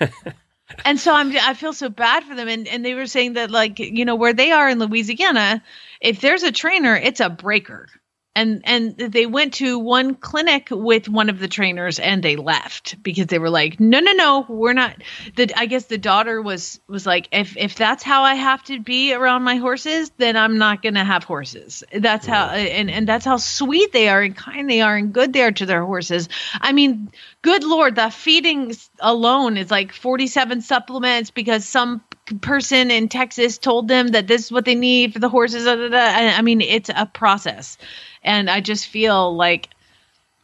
[0.84, 3.50] and so I'm I feel so bad for them and and they were saying that
[3.50, 5.62] like you know where they are in Louisiana
[6.00, 7.88] if there's a trainer it's a breaker
[8.34, 13.02] and and they went to one clinic with one of the trainers and they left
[13.02, 14.94] because they were like no no no we're not
[15.36, 18.80] the i guess the daughter was was like if if that's how i have to
[18.80, 21.84] be around my horses then i'm not gonna have horses.
[21.92, 25.32] That's how and and that's how sweet they are and kind they are and good
[25.32, 26.28] they are to their horses.
[26.60, 27.10] I mean
[27.42, 32.02] good lord the feeding alone is like 47 supplements because some
[32.40, 35.66] person in Texas told them that this is what they need for the horses.
[35.66, 37.78] I mean, it's a process.
[38.22, 39.68] And I just feel like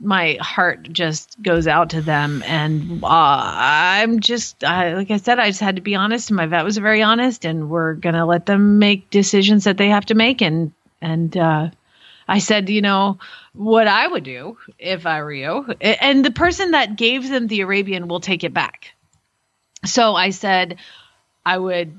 [0.01, 2.43] my heart just goes out to them.
[2.47, 6.31] And uh, i'm just I, like i said i just had to be honest.
[6.31, 9.89] And my vet was very honest and we're gonna let them make decisions that they
[9.89, 10.43] have to make.
[10.43, 11.71] And and uh,
[12.29, 13.19] i said you know
[13.53, 17.61] what i would do if i were you and the person that gave them the
[17.61, 18.95] arabian will take it back.
[19.85, 20.79] So i said
[21.45, 21.95] i would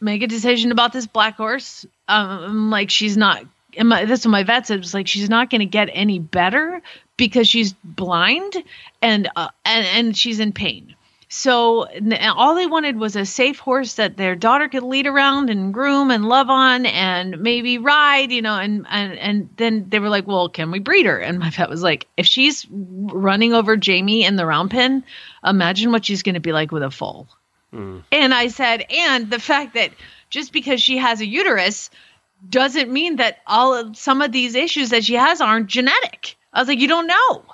[0.00, 3.44] make a decision about this black horse um like she's not
[3.80, 6.82] my, that's what my vet said was like she's not going to get any better
[7.16, 8.54] because she's blind
[9.00, 10.94] and uh, and and she's in pain.
[11.28, 11.86] So
[12.36, 16.10] all they wanted was a safe horse that their daughter could lead around and groom
[16.10, 20.26] and love on and maybe ride, you know, and and and then they were like,
[20.26, 24.24] "Well, can we breed her?" And my vet was like, "If she's running over Jamie
[24.24, 25.04] in the round pen,
[25.42, 27.28] imagine what she's going to be like with a foal."
[27.72, 29.92] And I said, "And the fact that
[30.30, 31.90] just because she has a uterus
[32.48, 36.36] doesn't mean that all of some of these issues that she has aren't genetic.
[36.52, 37.44] I was like, you don't know.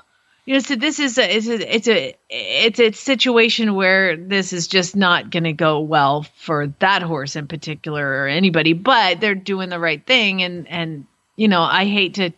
[0.47, 4.55] You know, so this is a it's a it's a it's a situation where this
[4.55, 8.73] is just not going to go well for that horse in particular or anybody.
[8.73, 12.31] But they're doing the right thing, and and you know, I hate to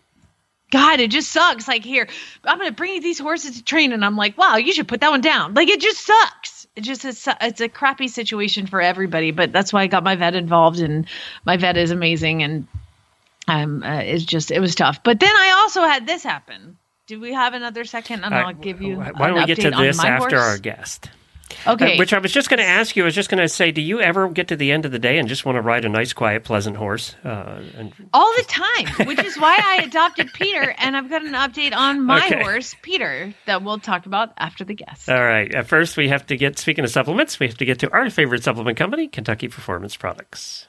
[0.72, 1.68] God, it just sucks.
[1.68, 2.08] Like here,
[2.44, 4.88] I'm going to bring you these horses to train, and I'm like, wow, you should
[4.88, 5.54] put that one down.
[5.54, 9.82] Like it just sucks just it's, it's a crappy situation for everybody but that's why
[9.82, 11.06] i got my vet involved and
[11.44, 12.66] my vet is amazing and
[13.48, 15.02] um uh, it's just it was tough.
[15.02, 16.76] But then i also had this happen.
[17.06, 18.24] Do we have another second?
[18.24, 20.48] And uh, i'll give you why don't we get to this after horse?
[20.48, 21.10] our guest
[21.66, 21.94] Okay.
[21.94, 23.04] Uh, which I was just going to ask you.
[23.04, 24.98] I was just going to say, do you ever get to the end of the
[24.98, 27.14] day and just want to ride a nice, quiet, pleasant horse?
[27.24, 27.92] Uh, and...
[28.12, 32.04] All the time, which is why I adopted Peter, and I've got an update on
[32.04, 32.42] my okay.
[32.42, 35.08] horse, Peter, that we'll talk about after the guest.
[35.08, 35.54] All right.
[35.54, 36.58] At first, we have to get.
[36.58, 40.66] Speaking of supplements, we have to get to our favorite supplement company, Kentucky Performance Products.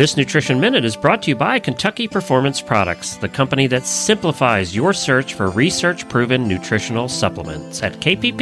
[0.00, 4.74] This Nutrition Minute is brought to you by Kentucky Performance Products, the company that simplifies
[4.74, 8.40] your search for research proven nutritional supplements at kppusa.com.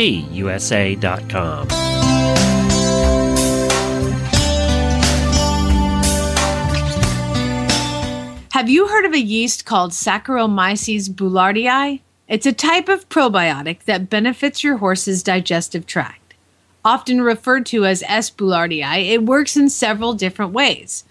[8.53, 11.99] Have you heard of a yeast called Saccharomyces boulardii?
[12.29, 16.35] It's a type of probiotic that benefits your horse's digestive tract.
[16.85, 18.31] Often referred to as S.
[18.31, 21.03] boulardii, it works in several different ways.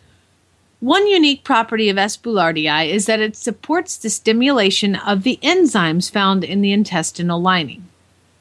[0.79, 2.17] One unique property of S.
[2.17, 7.87] boulardii is that it supports the stimulation of the enzymes found in the intestinal lining.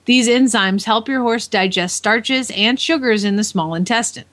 [0.05, 4.27] These enzymes help your horse digest starches and sugars in the small intestine.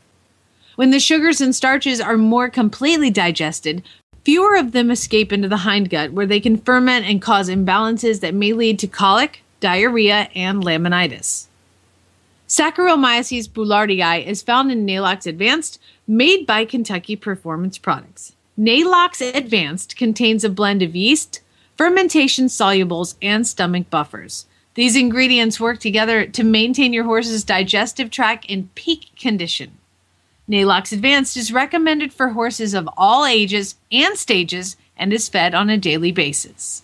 [0.75, 3.83] When the sugars and starches are more completely digested,
[4.25, 8.33] fewer of them escape into the hindgut where they can ferment and cause imbalances that
[8.33, 11.47] may lead to colic, diarrhea, and laminitis.
[12.53, 18.35] Saccharomyces boulardii is found in Neigh-Lox Advanced, made by Kentucky Performance Products.
[18.55, 21.41] Neigh-Lox Advanced contains a blend of yeast,
[21.75, 24.45] fermentation solubles, and stomach buffers.
[24.75, 29.79] These ingredients work together to maintain your horse's digestive tract in peak condition.
[30.47, 35.71] Neigh-Lox Advanced is recommended for horses of all ages and stages and is fed on
[35.71, 36.83] a daily basis.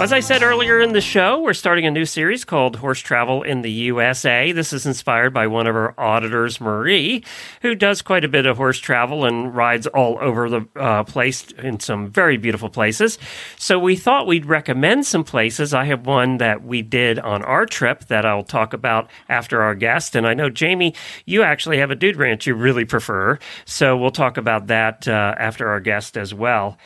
[0.00, 3.42] As I said earlier in the show, we're starting a new series called Horse Travel
[3.42, 4.50] in the USA.
[4.50, 7.22] This is inspired by one of our auditors, Marie,
[7.60, 11.50] who does quite a bit of horse travel and rides all over the uh, place
[11.58, 13.18] in some very beautiful places.
[13.58, 15.74] So we thought we'd recommend some places.
[15.74, 19.74] I have one that we did on our trip that I'll talk about after our
[19.74, 20.16] guest.
[20.16, 20.94] And I know, Jamie,
[21.26, 23.38] you actually have a dude ranch you really prefer.
[23.66, 26.78] So we'll talk about that uh, after our guest as well.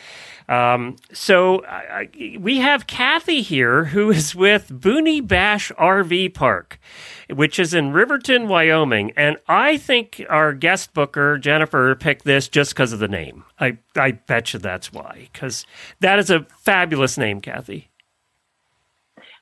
[0.48, 6.78] Um, so I, we have Kathy here who is with Boony Bash RV Park,
[7.30, 9.12] which is in Riverton, Wyoming.
[9.16, 13.44] And I think our guest booker, Jennifer, picked this just because of the name.
[13.58, 15.66] I, I bet you that's why, because
[16.00, 17.90] that is a fabulous name, Kathy.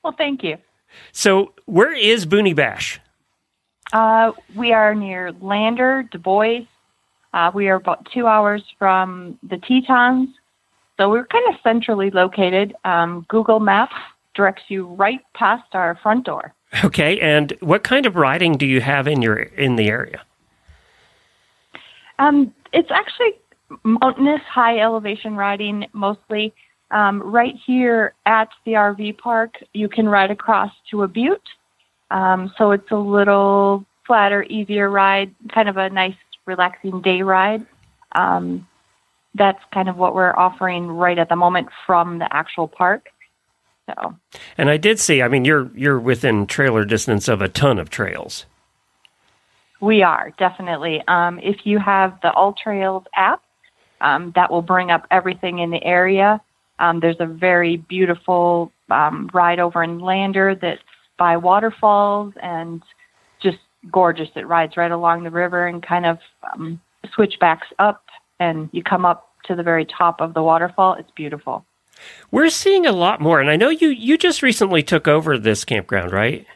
[0.04, 0.58] Well, thank you.
[1.12, 3.00] So, where is Boony Bash?
[3.92, 6.66] Uh, we are near Lander, Dubois.
[7.32, 10.28] Uh, we are about two hours from the Tetons
[11.02, 12.76] so we're kind of centrally located.
[12.84, 13.96] Um, Google Maps
[14.36, 16.54] directs you right past our front door.
[16.84, 20.22] Okay, and what kind of riding do you have in your in the area?
[22.20, 23.32] Um, it's actually
[23.82, 26.54] mountainous, high elevation riding mostly.
[26.92, 31.48] Um, right here at the RV park, you can ride across to a butte.
[32.12, 36.14] Um, so it's a little flatter, easier ride, kind of a nice,
[36.46, 37.66] relaxing day ride.
[38.12, 38.68] Um,
[39.34, 43.08] that's kind of what we're offering right at the moment from the actual park.
[43.86, 44.14] So,
[44.56, 45.22] and I did see.
[45.22, 48.46] I mean, you're you're within trailer distance of a ton of trails.
[49.80, 51.02] We are definitely.
[51.08, 53.42] Um, if you have the AllTrails app,
[54.00, 56.40] um, that will bring up everything in the area.
[56.78, 60.82] Um, there's a very beautiful um, ride over in Lander that's
[61.18, 62.82] by waterfalls and
[63.40, 63.58] just
[63.90, 64.28] gorgeous.
[64.36, 66.18] It rides right along the river and kind of
[66.52, 66.80] um,
[67.14, 68.04] switchbacks up
[68.42, 70.94] and you come up to the very top of the waterfall.
[70.94, 71.64] It's beautiful.
[72.30, 75.64] We're seeing a lot more, and I know you you just recently took over this
[75.64, 76.46] campground, right?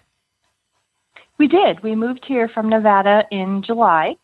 [1.39, 1.83] We did.
[1.83, 4.17] We moved here from Nevada in July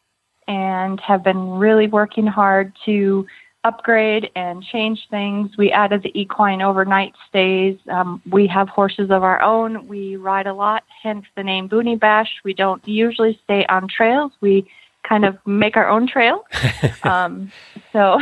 [0.48, 3.26] and have been really working hard to
[3.64, 5.50] upgrade and change things.
[5.56, 7.78] We added the equine overnight stays.
[7.88, 9.86] Um, we have horses of our own.
[9.86, 12.30] We ride a lot, hence the name Boony Bash.
[12.44, 14.32] We don't usually stay on trails.
[14.40, 14.66] We
[15.12, 16.44] kind of make our own trail.
[17.02, 17.52] um,
[17.92, 18.18] so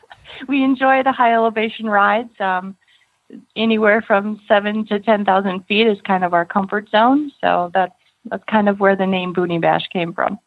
[0.48, 2.34] we enjoy the high elevation rides.
[2.40, 2.76] Um,
[3.54, 7.30] anywhere from seven to ten thousand feet is kind of our comfort zone.
[7.40, 10.38] So that's that's kind of where the name Boony Bash came from.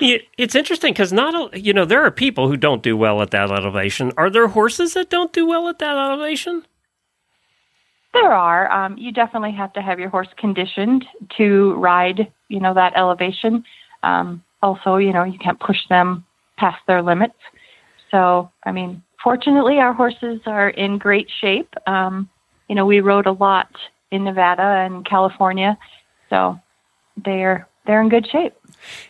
[0.00, 3.52] It's interesting because not you know there are people who don't do well at that
[3.52, 4.12] elevation.
[4.16, 6.66] Are there horses that don't do well at that elevation?
[8.12, 8.72] There are.
[8.72, 11.04] Um, you definitely have to have your horse conditioned
[11.36, 13.62] to ride, you know, that elevation.
[14.02, 16.24] Um, also, you know, you can't push them
[16.56, 17.36] past their limits.
[18.10, 21.72] So, I mean, fortunately, our horses are in great shape.
[21.86, 22.28] Um,
[22.68, 23.70] you know, we rode a lot
[24.10, 25.78] in Nevada and California,
[26.30, 26.58] so
[27.24, 28.54] they're they're in good shape.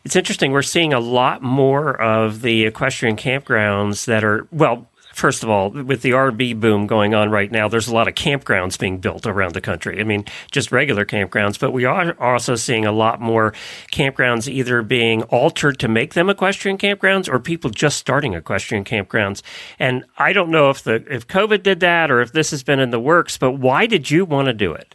[0.04, 0.52] It's interesting.
[0.52, 5.70] We're seeing a lot more of the equestrian campgrounds that are well first of all,
[5.70, 9.26] with the RV boom going on right now, there's a lot of campgrounds being built
[9.26, 9.98] around the country.
[9.98, 13.52] I mean, just regular campgrounds, but we are also seeing a lot more
[13.90, 19.40] campgrounds either being altered to make them equestrian campgrounds or people just starting equestrian campgrounds.
[19.79, 22.79] And I don't know if the if COVID did that or if this has been
[22.79, 24.94] in the works, but why did you want to do it?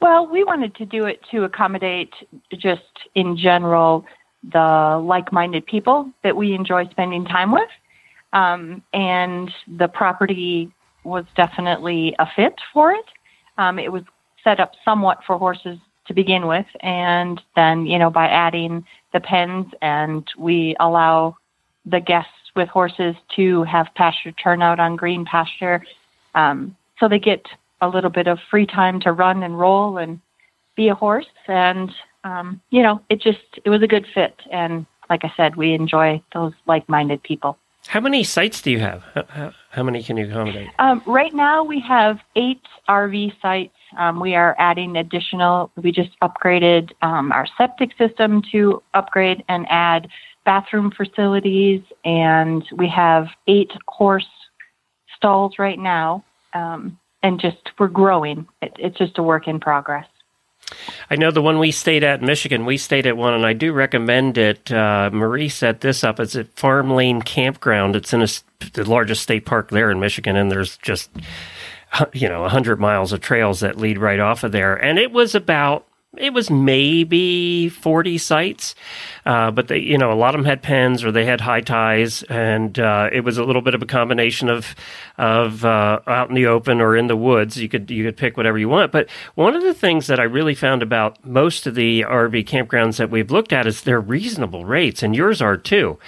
[0.00, 2.12] Well, we wanted to do it to accommodate
[2.58, 2.82] just
[3.14, 4.04] in general
[4.42, 7.68] the like minded people that we enjoy spending time with.
[8.32, 10.72] Um, and the property
[11.04, 13.04] was definitely a fit for it.
[13.58, 14.02] Um, it was
[14.42, 19.20] set up somewhat for horses to begin with, and then you know by adding the
[19.20, 21.36] pens, and we allow
[21.86, 25.84] the guests with horses to have pasture turnout on green pasture,
[26.34, 27.46] um, so they get
[27.80, 30.20] a little bit of free time to run and roll and
[30.76, 31.90] be a horse, and
[32.24, 35.74] um, you know it just it was a good fit, and like I said, we
[35.74, 37.58] enjoy those like-minded people.
[37.88, 39.02] How many sites do you have?
[39.28, 40.68] How, how many can you accommodate?
[40.78, 43.74] Um, right now, we have eight RV sites.
[43.98, 45.70] Um, we are adding additional.
[45.76, 50.08] We just upgraded um, our septic system to upgrade and add
[50.44, 54.28] bathroom facilities, and we have eight horse
[55.16, 56.24] stalls right now.
[56.54, 58.46] Um, and just we're growing.
[58.60, 60.06] It, it's just a work in progress.
[61.10, 62.64] I know the one we stayed at in Michigan.
[62.64, 64.70] We stayed at one, and I do recommend it.
[64.72, 66.20] Uh, Marie set this up.
[66.20, 67.96] It's at Farm Lane Campground.
[67.96, 68.28] It's in a,
[68.72, 71.10] the largest state park there in Michigan, and there's just
[72.12, 74.74] you know hundred miles of trails that lead right off of there.
[74.74, 78.74] And it was about it was maybe 40 sites,
[79.24, 81.60] uh, but they, you know, a lot of them had pens or they had high
[81.60, 84.74] ties, and uh, it was a little bit of a combination of
[85.18, 87.56] of uh, out in the open or in the woods.
[87.56, 88.92] You could you could pick whatever you want.
[88.92, 92.96] But one of the things that I really found about most of the RV campgrounds
[92.96, 95.98] that we've looked at is they're reasonable rates, and yours are too.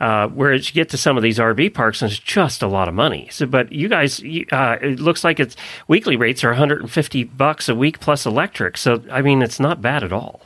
[0.00, 2.88] Uh, whereas you get to some of these RV parks and it's just a lot
[2.88, 3.28] of money.
[3.30, 5.56] So, but you guys, uh, it looks like it's
[5.88, 8.76] weekly rates are 150 bucks a week plus electric.
[8.76, 10.42] So, I mean, it's not bad at all.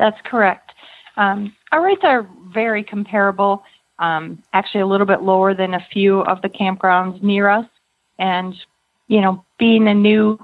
[0.00, 0.72] That's correct.
[1.18, 3.62] Um, our rates are very comparable,
[3.98, 7.66] um, actually a little bit lower than a few of the campgrounds near us.
[8.18, 8.54] And,
[9.08, 10.38] you know, being a new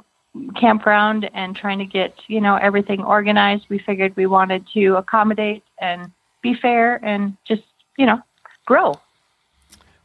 [0.61, 5.65] campground and trying to get, you know, everything organized, we figured we wanted to accommodate
[5.79, 7.63] and be fair and just,
[7.97, 8.21] you know,
[8.67, 9.01] grow.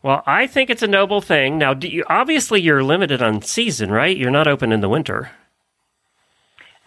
[0.01, 1.57] Well, I think it's a noble thing.
[1.57, 4.15] Now, you, obviously, you're limited on season, right?
[4.15, 5.31] You're not open in the winter.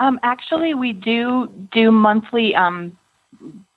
[0.01, 2.55] Um, actually, we do do monthly.
[2.55, 2.97] Um,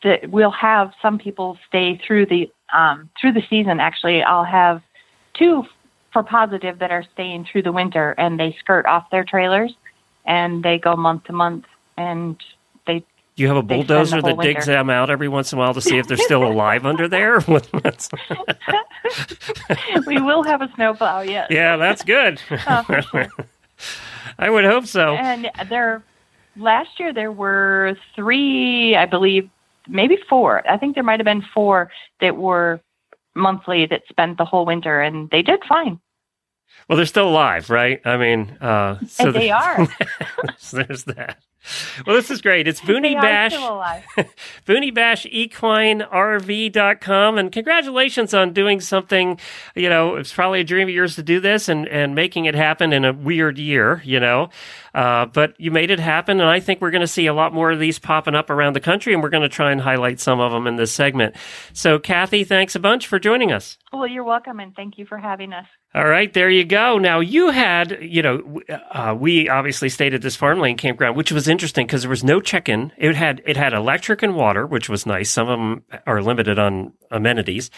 [0.04, 3.80] the, we'll have some people stay through the um, through the season.
[3.80, 4.82] Actually, I'll have
[5.38, 5.64] two
[6.14, 9.74] for positive that are staying through the winter, and they skirt off their trailers,
[10.26, 11.66] and they go month to month,
[11.98, 12.38] and
[12.86, 13.00] they.
[13.00, 14.72] Do you have a bulldozer that digs winter.
[14.72, 17.38] them out every once in a while to see if they're still alive under there?
[20.08, 21.48] we will have a snowplow, yes.
[21.52, 22.40] Yeah, that's good.
[22.40, 23.28] Sure.
[24.40, 25.16] I would hope so.
[25.16, 26.04] And there,
[26.56, 29.50] last year there were three, I believe,
[29.88, 30.68] maybe four.
[30.70, 32.82] I think there might have been four that were
[33.36, 36.00] monthly that spent the whole winter, and they did fine.
[36.88, 38.02] Well, they're still alive, right?
[38.06, 39.88] I mean, uh, so they are.
[40.72, 41.38] there's that.
[42.06, 42.68] Well, this is great.
[42.68, 43.54] It's Boony Bash.
[44.66, 47.38] Boony Bash Equine RV.com.
[47.38, 49.40] And congratulations on doing something,
[49.76, 52.56] you know, it's probably a dream of yours to do this and, and making it
[52.56, 54.50] happen in a weird year, you know.
[54.98, 57.54] Uh, but you made it happen, and I think we're going to see a lot
[57.54, 60.20] more of these popping up around the country, and we're going to try and highlight
[60.20, 61.36] some of them in this segment.
[61.72, 63.78] So, Kathy, thanks a bunch for joining us.
[63.94, 65.68] Well, you're welcome, and thank you for having us.
[65.96, 66.98] All right, there you go.
[67.00, 71.32] Now you had, you know, uh, we obviously stayed at this farm lane campground, which
[71.32, 72.92] was interesting because there was no check-in.
[72.98, 75.32] It had it had electric and water, which was nice.
[75.32, 77.72] Some of them are limited on amenities.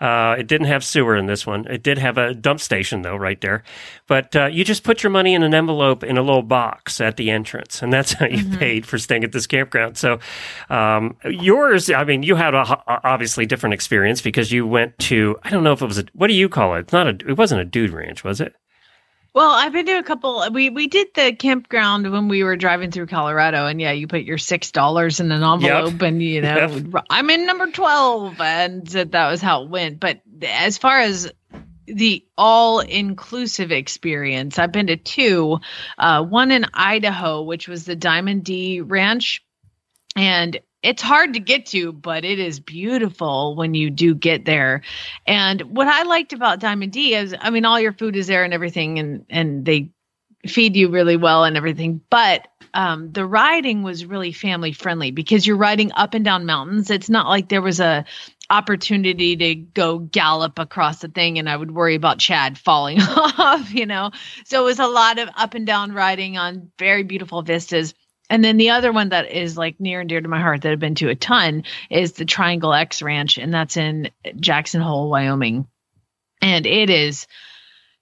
[0.00, 1.66] Uh, it didn't have sewer in this one.
[1.66, 3.62] It did have a dump station though, right there.
[4.06, 6.65] But uh, you just put your money in an envelope in a little box
[7.00, 8.58] at the entrance, and that's how you mm-hmm.
[8.58, 9.96] paid for staying at this campground.
[9.96, 10.18] So
[10.70, 15.36] um, yours, I mean, you had a, a, obviously different experience because you went to
[15.42, 16.80] I don't know if it was a what do you call it?
[16.80, 18.54] It's not a it wasn't a dude ranch, was it?
[19.36, 20.48] Well, I've been to a couple.
[20.50, 24.22] We we did the campground when we were driving through Colorado, and yeah, you put
[24.22, 26.02] your six dollars in an envelope, yep.
[26.02, 27.04] and you know, yep.
[27.10, 30.00] I'm in number twelve, and that was how it went.
[30.00, 31.30] But as far as
[31.86, 35.58] the all inclusive experience, I've been to two.
[35.98, 39.44] Uh, one in Idaho, which was the Diamond D Ranch,
[40.14, 44.82] and it's hard to get to, but it is beautiful when you do get there.
[45.26, 48.44] And what I liked about Diamond D is, I mean, all your food is there
[48.44, 49.90] and everything, and and they
[50.46, 52.00] feed you really well and everything.
[52.10, 56.90] But um, the riding was really family friendly because you're riding up and down mountains.
[56.90, 58.04] It's not like there was a
[58.48, 63.72] opportunity to go gallop across the thing and I would worry about Chad falling off,
[63.74, 64.12] you know.
[64.44, 67.94] So it was a lot of up and down riding on very beautiful vistas
[68.28, 70.72] and then the other one that is like near and dear to my heart that
[70.72, 75.08] I've been to a ton is the Triangle X Ranch, and that's in Jackson Hole,
[75.10, 75.66] Wyoming.
[76.42, 77.26] And it is,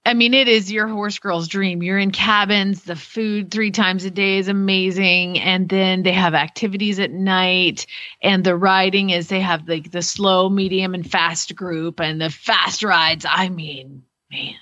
[0.07, 1.83] I mean, it is your horse girl's dream.
[1.83, 5.39] You're in cabins, the food three times a day is amazing.
[5.39, 7.87] And then they have activities at night.
[8.23, 12.31] And the riding is they have like the slow, medium, and fast group, and the
[12.31, 13.25] fast rides.
[13.29, 14.57] I mean, man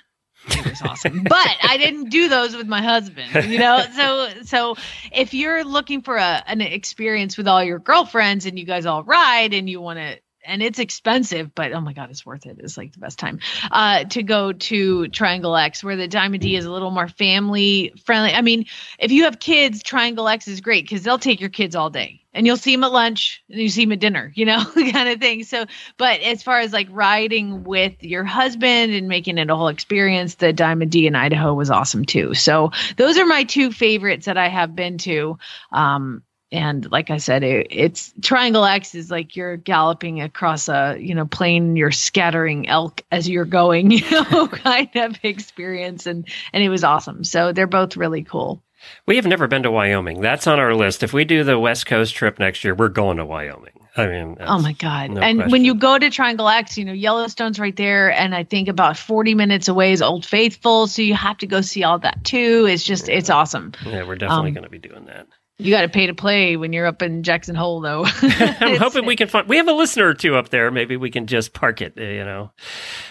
[0.49, 1.23] it was awesome.
[1.29, 3.85] but I didn't do those with my husband, you know.
[3.95, 4.77] So so
[5.13, 9.05] if you're looking for a an experience with all your girlfriends and you guys all
[9.05, 12.59] ride and you want to and it's expensive, but oh my god, it's worth it.
[12.59, 13.41] It's like the best time
[13.71, 17.93] uh, to go to Triangle X, where the Diamond D is a little more family
[18.05, 18.33] friendly.
[18.33, 18.67] I mean,
[18.99, 22.23] if you have kids, Triangle X is great because they'll take your kids all day
[22.35, 25.09] and you'll see them at lunch and you see them at dinner, you know, kind
[25.09, 25.45] of thing.
[25.45, 25.67] So,
[25.97, 30.37] but as far as like riding with your husband and making it a whole experience,
[30.37, 32.35] the Diamond D in Idaho was awesome too.
[32.35, 35.39] So, those are my two favorites that I have been to.
[35.71, 36.23] Um,
[36.53, 41.15] and like I said, it, it's Triangle X is like you're galloping across a you
[41.15, 46.63] know plain, you're scattering elk as you're going, you know, kind of experience, and and
[46.63, 47.25] it was awesome.
[47.25, 48.63] So they're both really cool.
[49.07, 50.21] We have never been to Wyoming.
[50.21, 51.03] That's on our list.
[51.03, 53.73] If we do the West Coast trip next year, we're going to Wyoming.
[53.97, 55.11] I mean, oh my God.
[55.11, 55.53] No and question.
[55.53, 58.11] when you go to Triangle X, you know, Yellowstone's right there.
[58.11, 60.87] And I think about 40 minutes away is Old Faithful.
[60.87, 62.67] So you have to go see all that too.
[62.69, 63.17] It's just, yeah.
[63.17, 63.73] it's awesome.
[63.85, 65.27] Yeah, we're definitely um, going to be doing that.
[65.63, 68.05] You got to pay to play when you're up in Jackson Hole, though.
[68.23, 69.49] I'm hoping we can find.
[69.49, 70.71] We have a listener or two up there.
[70.71, 71.97] Maybe we can just park it.
[71.97, 72.51] You know.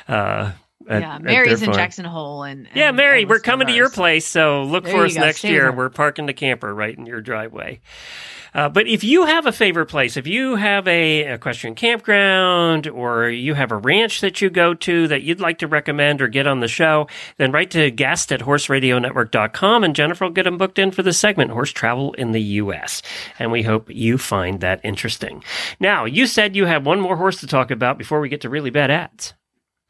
[0.08, 0.52] Uh,
[0.90, 4.26] at, yeah, Mary's in Jackson Hole, and, and yeah, Mary, we're coming to your place,
[4.26, 5.64] so look there for us next year.
[5.64, 5.72] There.
[5.72, 7.82] We're parking the camper right in your driveway.
[8.54, 13.30] Uh, but if you have a favorite place, if you have a equestrian campground or
[13.30, 16.48] you have a ranch that you go to that you'd like to recommend or get
[16.48, 20.80] on the show, then write to guest at horseradionetwork.com and Jennifer will get them booked
[20.80, 23.02] in for the segment Horse Travel in the U.S.
[23.40, 25.44] And we hope you find that interesting.
[25.80, 28.50] Now, you said you have one more horse to talk about before we get to
[28.50, 29.34] really bad ads.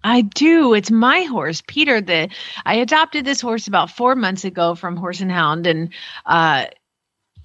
[0.03, 0.73] I do.
[0.73, 2.01] It's my horse, Peter.
[2.01, 2.29] The
[2.65, 5.89] I adopted this horse about four months ago from Horse and Hound, and
[6.25, 6.65] uh,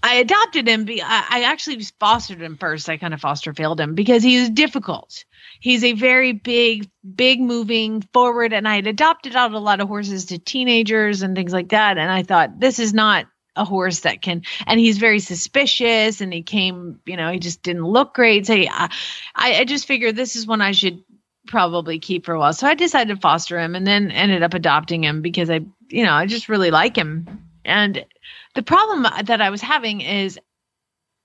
[0.07, 0.87] I adopted him.
[0.89, 2.89] I actually fostered him first.
[2.89, 5.25] I kind of foster failed him because he was difficult.
[5.61, 9.89] He's a very big, big moving forward, and I had adopted out a lot of
[9.89, 11.99] horses to teenagers and things like that.
[11.99, 13.27] And I thought this is not
[13.59, 17.63] a horse that can and he's very suspicious and he came you know he just
[17.63, 18.91] didn't look great so I,
[19.35, 21.03] I just figured this is one i should
[21.47, 22.53] probably keep for a while.
[22.53, 26.05] So I decided to foster him and then ended up adopting him because I, you
[26.05, 27.49] know, I just really like him.
[27.65, 28.05] And
[28.57, 30.41] the problem that I was having is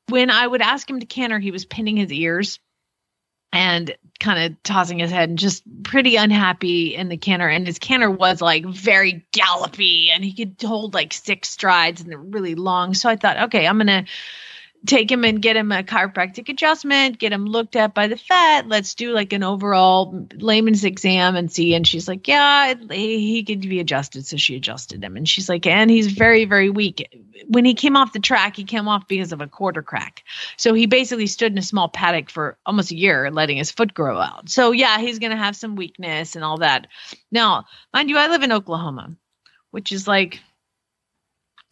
[0.09, 2.59] when I would ask him to canter, he was pinning his ears
[3.53, 7.47] and kind of tossing his head and just pretty unhappy in the canter.
[7.47, 12.11] And his canter was like very gallopy and he could hold like six strides and
[12.11, 12.93] they're really long.
[12.93, 14.05] So I thought, okay, I'm going to
[14.85, 18.67] take him and get him a chiropractic adjustment, get him looked at by the vet.
[18.67, 21.75] Let's do like an overall layman's exam and see.
[21.75, 24.25] And she's like, yeah, he could be adjusted.
[24.25, 25.17] So she adjusted him.
[25.17, 27.07] And she's like, and he's very, very weak.
[27.47, 30.23] When he came off the track, he came off because of a quarter crack.
[30.57, 33.93] So he basically stood in a small paddock for almost a year, letting his foot
[33.93, 34.49] grow out.
[34.49, 36.87] So yeah, he's going to have some weakness and all that.
[37.31, 39.15] Now, mind you, I live in Oklahoma,
[39.69, 40.39] which is like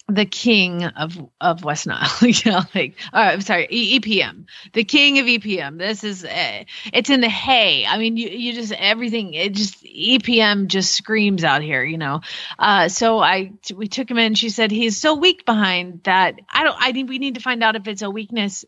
[0.10, 2.10] the king of of West Nile.
[2.22, 5.78] you know, like oh, I'm sorry, e- EPM, the king of EPM.
[5.78, 7.86] This is uh, it's in the hay.
[7.86, 9.34] I mean, you you just everything.
[9.34, 11.84] It just EPM just screams out here.
[11.84, 12.22] You know.
[12.58, 14.36] Uh, so I we took him in.
[14.36, 16.40] She said he's so weak behind that.
[16.50, 16.78] I don't.
[16.80, 18.66] I think we need to find out if it's a weakness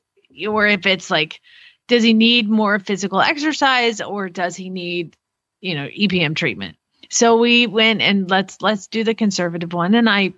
[0.48, 1.42] or if it's like,
[1.88, 5.18] does he need more physical exercise or does he need,
[5.60, 6.78] you know, EPM treatment.
[7.10, 9.96] So we went and let's let's do the conservative one.
[9.96, 10.34] And I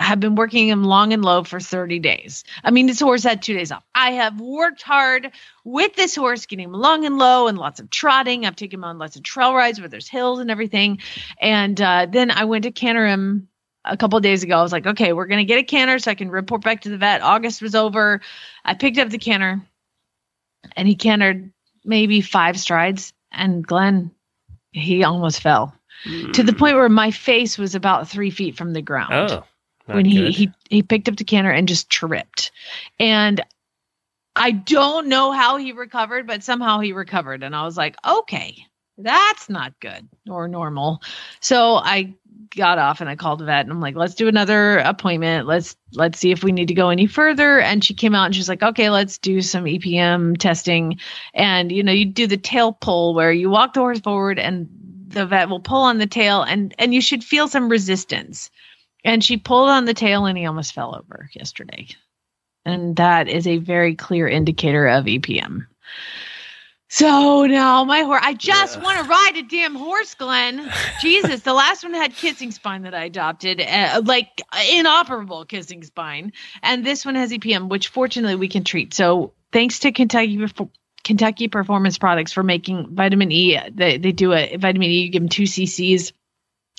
[0.00, 2.42] have been working him long and low for 30 days.
[2.64, 3.84] I mean, this horse had two days off.
[3.94, 5.30] I have worked hard
[5.62, 8.46] with this horse, getting him long and low and lots of trotting.
[8.46, 11.00] I've taken him on lots of trail rides where there's hills and everything.
[11.38, 13.48] And uh, then I went to canter him
[13.84, 14.58] a couple days ago.
[14.58, 16.82] I was like, okay, we're going to get a canter so I can report back
[16.82, 17.20] to the vet.
[17.20, 18.22] August was over.
[18.64, 19.60] I picked up the canter
[20.76, 21.52] and he cantered
[21.84, 23.12] maybe five strides.
[23.30, 24.12] And Glenn,
[24.72, 25.74] he almost fell.
[26.06, 26.32] Mm.
[26.32, 29.12] To the point where my face was about three feet from the ground.
[29.12, 29.44] Oh
[29.94, 32.52] when he, he he picked up the canter and just tripped.
[32.98, 33.40] And
[34.36, 37.42] I don't know how he recovered, but somehow he recovered.
[37.42, 38.64] And I was like, okay,
[38.96, 41.02] that's not good or normal.
[41.40, 42.14] So I
[42.54, 45.46] got off and I called the vet and I'm like, let's do another appointment.
[45.46, 47.60] Let's let's see if we need to go any further.
[47.60, 50.98] And she came out and she's like, okay, let's do some EPM testing.
[51.34, 54.68] And you know, you do the tail pull where you walk the horse forward and
[55.08, 58.50] the vet will pull on the tail and and you should feel some resistance
[59.04, 61.88] and she pulled on the tail and he almost fell over yesterday.
[62.64, 65.66] And that is a very clear indicator of EPM.
[66.92, 68.82] So now my horse, I just yeah.
[68.82, 70.68] want to ride a damn horse, Glenn.
[71.00, 74.42] Jesus, the last one had kissing spine that I adopted, uh, like
[74.72, 76.32] inoperable kissing spine.
[76.64, 78.92] And this one has EPM, which fortunately we can treat.
[78.92, 80.44] So thanks to Kentucky
[81.04, 83.56] Kentucky Performance Products for making vitamin E.
[83.72, 86.12] They, they do a vitamin E, you give them two cc's.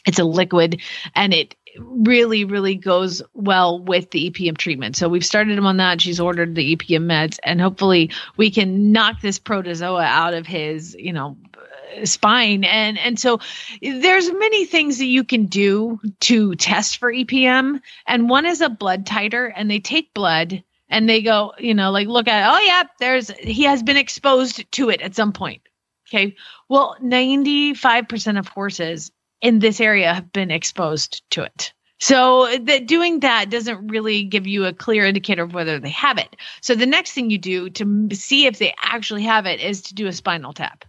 [0.05, 0.81] It's a liquid
[1.15, 4.95] and it really, really goes well with the EPM treatment.
[4.95, 6.01] So we've started him on that.
[6.01, 10.95] She's ordered the EPM meds, and hopefully we can knock this protozoa out of his,
[10.95, 13.39] you know, uh, spine and and so
[13.81, 18.69] there's many things that you can do to test for EPM and one is a
[18.69, 22.59] blood titer and they take blood and they go you know like look at oh
[22.59, 25.61] yeah there's he has been exposed to it at some point
[26.07, 26.35] okay
[26.69, 29.11] well 95% of horses
[29.41, 31.73] in this area have been exposed to it.
[31.99, 36.17] So that doing that doesn't really give you a clear indicator of whether they have
[36.17, 36.35] it.
[36.61, 39.93] So the next thing you do to see if they actually have it is to
[39.93, 40.85] do a spinal tap.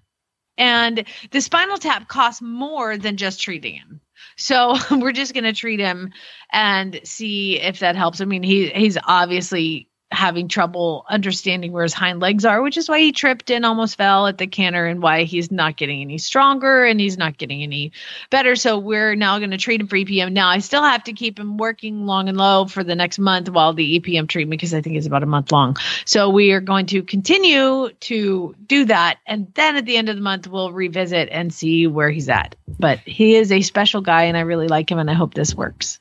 [0.56, 4.00] And the spinal tap costs more than just treating him.
[4.36, 6.12] So we're just going to treat him
[6.50, 8.20] and see if that helps.
[8.20, 12.88] I mean, he he's obviously having trouble understanding where his hind legs are, which is
[12.88, 16.18] why he tripped and almost fell at the canter and why he's not getting any
[16.18, 17.92] stronger and he's not getting any
[18.30, 18.54] better.
[18.54, 20.32] So we're now going to treat him for EPM.
[20.32, 23.48] Now I still have to keep him working long and low for the next month
[23.48, 25.76] while the EPM treatment, because I think it's about a month long.
[26.04, 29.18] So we are going to continue to do that.
[29.26, 32.54] And then at the end of the month, we'll revisit and see where he's at.
[32.78, 35.54] But he is a special guy and I really like him and I hope this
[35.54, 36.00] works.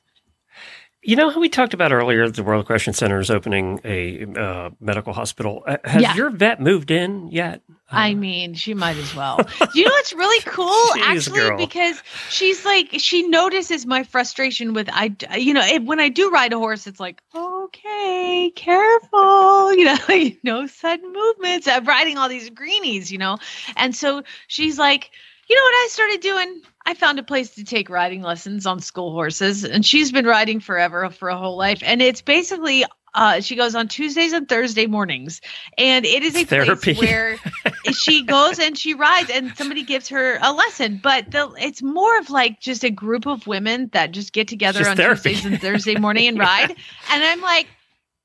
[1.04, 4.70] You know how we talked about earlier, the World Equestrian Center is opening a uh,
[4.80, 5.64] medical hospital.
[5.66, 6.14] Uh, has Yeah.
[6.16, 7.62] your vet moved in yet?
[7.90, 9.38] I mean, she might as well.
[9.60, 11.58] Do you know what's really cool Jeez, actually girl.
[11.58, 16.30] because she's like she notices my frustration with I you know, it, when I do
[16.30, 21.68] ride a horse it's like, "Okay, careful." You know, like no sudden movements.
[21.68, 23.40] I'm riding all these greenies, you know.
[23.76, 25.10] And so she's like,
[25.50, 26.62] "You know what I started doing?
[26.86, 30.60] I found a place to take riding lessons on school horses, and she's been riding
[30.60, 31.82] forever for a whole life.
[31.86, 35.42] And it's basically uh, she goes on Tuesdays and Thursday mornings,
[35.78, 36.94] and it is a Therapy.
[36.96, 37.38] place where
[37.94, 41.00] she goes and she rides, and somebody gives her a lesson.
[41.04, 44.80] But the, it's more of like just a group of women that just get together
[44.80, 45.34] Just on therapy.
[45.34, 46.72] Tuesdays and Thursday morning and ride.
[46.72, 47.68] And I'm like,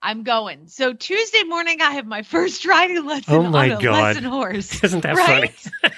[0.03, 0.69] I'm going.
[0.69, 3.93] So Tuesday morning, I have my first riding lesson Oh my on a God.
[3.93, 4.85] lesson horse.
[4.85, 5.51] Isn't that right?
[5.53, 5.93] funny?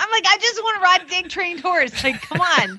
[0.00, 2.02] I'm like, I just want to ride a big trained horse.
[2.04, 2.78] Like, come on.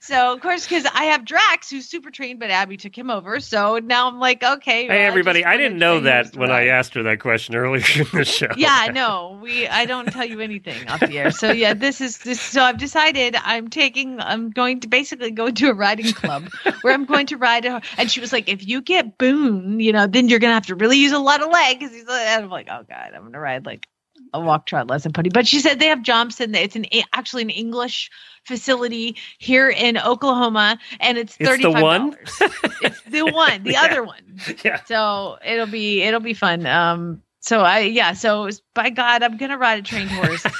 [0.00, 3.40] so, of course, because I have Drax, who's super trained, but Abby took him over.
[3.40, 4.88] So now I'm like, okay.
[4.88, 5.40] well, Hey, everybody!
[5.40, 8.48] just I didn't know that when I asked her that question earlier in the show.
[8.56, 9.66] Yeah, no, we.
[9.68, 11.30] I don't tell you anything off the air.
[11.30, 12.40] So yeah, this is this.
[12.40, 14.20] So I've decided I'm taking.
[14.20, 16.48] I'm going to basically go to a riding club
[16.82, 17.64] where I'm going to ride.
[17.64, 20.66] A, and she was like, if you get Boone, you know, then you're gonna have
[20.66, 21.78] to really use a lot of leg.
[21.78, 22.06] Because he's.
[22.06, 23.86] like- And I'm like, oh god, I'm gonna ride like
[24.34, 25.30] a walk trot lesson pony.
[25.32, 28.10] But she said they have jumps and it's an actually an English
[28.44, 32.10] facility here in Oklahoma, and it's thirty the one?
[32.10, 32.42] dollars.
[32.82, 33.82] it's the one, the Yeah.
[33.84, 34.40] other one.
[34.64, 34.82] Yeah.
[34.84, 36.64] So it'll be it'll be fun.
[36.66, 37.22] Um.
[37.40, 38.12] So I yeah.
[38.14, 40.46] So by God, I'm gonna ride a trained horse.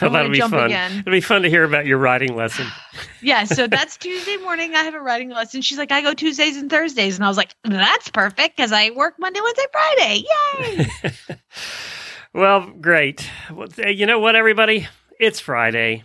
[0.00, 0.64] Well, that'll be fun.
[0.66, 0.98] again.
[0.98, 2.66] It'll be fun to hear about your riding lesson.
[3.22, 3.44] yeah.
[3.44, 4.74] So that's Tuesday morning.
[4.74, 5.62] I have a riding lesson.
[5.62, 8.90] She's like, I go Tuesdays and Thursdays, and I was like, that's perfect because I
[8.90, 10.24] work Monday, Wednesday, Friday.
[10.58, 11.36] Yay!
[12.34, 13.28] Well, great.
[13.52, 14.88] Well, You know what, everybody?
[15.20, 16.04] It's Friday.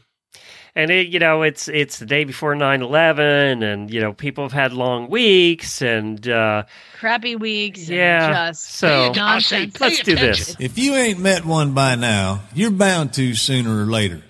[0.76, 4.52] And it, you know, it's it's the day before 9-11 and you know, people have
[4.52, 6.64] had long weeks and uh
[7.00, 7.88] Crappy weeks.
[7.88, 9.80] and Yeah, Just so- nonsense.
[9.82, 10.56] let's do this.
[10.60, 14.22] If you ain't met one by now, you're bound to sooner or later.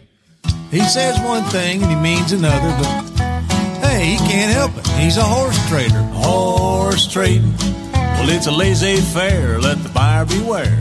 [0.72, 3.20] He says one thing and he means another, but
[3.86, 4.88] hey, he can't help it.
[5.00, 6.00] He's a horse trader.
[6.14, 7.54] Horse trading.
[7.91, 9.60] Well, it's a laissez faire.
[9.60, 10.78] Let the buyer beware.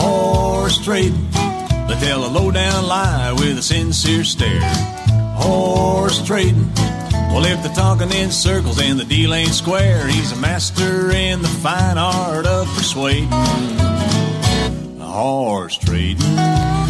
[0.00, 1.30] Horse trading.
[1.32, 4.60] They tell a low down lie with a sincere stare.
[5.36, 6.70] Horse trading.
[7.32, 11.42] Well, if they're talking in circles and the deal ain't square, he's a master in
[11.42, 13.28] the fine art of persuading.
[14.98, 16.89] Horse trading.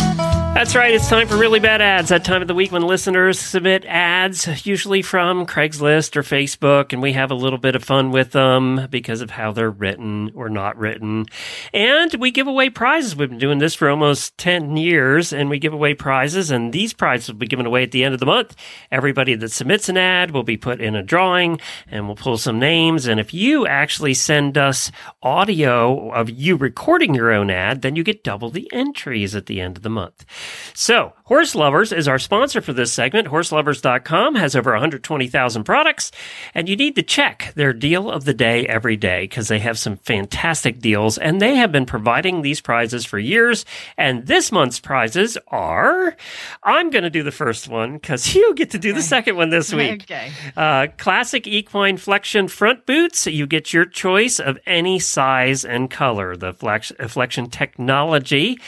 [0.52, 0.92] That's right.
[0.92, 2.10] It's time for really bad ads.
[2.10, 7.00] That time of the week when listeners submit ads, usually from Craigslist or Facebook, and
[7.00, 10.50] we have a little bit of fun with them because of how they're written or
[10.50, 11.24] not written.
[11.72, 13.16] And we give away prizes.
[13.16, 16.92] We've been doing this for almost 10 years, and we give away prizes, and these
[16.92, 18.54] prizes will be given away at the end of the month.
[18.90, 22.58] Everybody that submits an ad will be put in a drawing, and we'll pull some
[22.58, 23.06] names.
[23.06, 24.92] And if you actually send us
[25.22, 29.60] audio of you recording your own ad, then you get double the entries at the
[29.60, 30.26] end of the month.
[30.74, 33.28] So, Horseloverz is our sponsor for this segment.
[33.28, 36.10] Horseloverz.com has over 120,000 products,
[36.54, 39.78] and you need to check their deal of the day every day because they have
[39.78, 43.64] some fantastic deals, and they have been providing these prizes for years.
[43.96, 46.16] And this month's prizes are
[46.64, 49.50] I'm going to do the first one because you get to do the second one
[49.50, 50.02] this week.
[50.02, 50.32] Okay.
[50.56, 53.28] Uh, classic equine flexion front boots.
[53.28, 56.34] You get your choice of any size and color.
[56.34, 58.58] The flex- flexion technology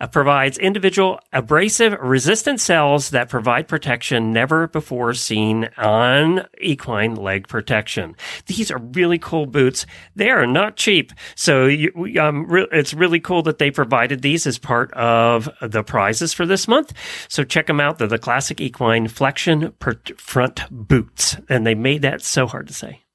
[0.00, 7.48] uh, provides individual abrasive resistant cells that provide protection never before seen on equine leg
[7.48, 8.16] protection.
[8.46, 9.86] These are really cool boots.
[10.14, 11.12] They are not cheap.
[11.34, 15.82] So you, um, re- it's really cool that they provided these as part of the
[15.82, 16.92] prizes for this month.
[17.28, 17.98] So check them out.
[17.98, 21.36] They're the classic equine flexion per- front boots.
[21.48, 23.05] And they made that so hard to say.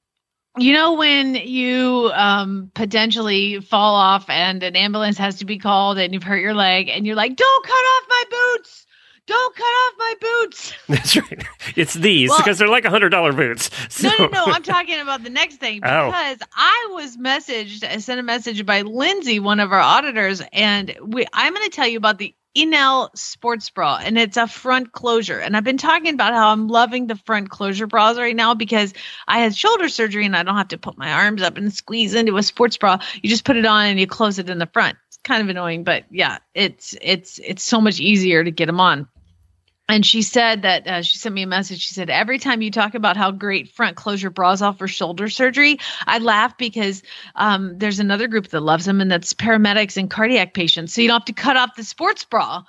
[0.57, 5.97] You know when you um potentially fall off and an ambulance has to be called
[5.97, 8.85] and you've hurt your leg and you're like, "Don't cut off my boots!
[9.27, 11.45] Don't cut off my boots!" That's right.
[11.77, 13.69] It's these Well- because they're like a $100 boots.
[13.89, 14.45] So, No, no, no.
[14.47, 16.07] I'm talking about the next thing Oh.
[16.07, 20.93] because I was messaged, I sent a message by Lindsay, one of our auditors, and
[21.01, 21.25] we.
[21.31, 25.39] I'm going to tell you about the Enell sports bra and it's a front closure.
[25.39, 28.93] And I've been talking about how I'm loving the front closure bras right now because
[29.27, 32.13] I had shoulder surgery and I don't have to put my arms up and squeeze
[32.13, 32.99] into a sports bra.
[33.21, 34.97] You just put it on and you close it in the front.
[35.07, 38.81] It's kind of annoying, but yeah, it's it's it's so much easier to get them
[38.81, 39.07] on
[39.91, 41.81] and she said that uh, she sent me a message.
[41.81, 45.27] She said, Every time you talk about how great front closure bras are for shoulder
[45.27, 47.03] surgery, I laugh because
[47.35, 50.93] um, there's another group that loves them, and that's paramedics and cardiac patients.
[50.93, 52.63] So you don't have to cut off the sports bra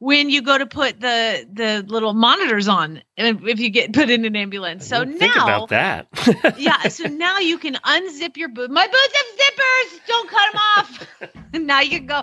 [0.00, 4.26] when you go to put the the little monitors on if you get put in
[4.26, 4.86] an ambulance.
[4.86, 6.08] So now think about that.
[6.58, 8.70] yeah, so now you can unzip your boot.
[8.70, 10.06] My boots have zippers.
[10.06, 11.06] Don't cut them off.
[11.54, 12.22] and now you can go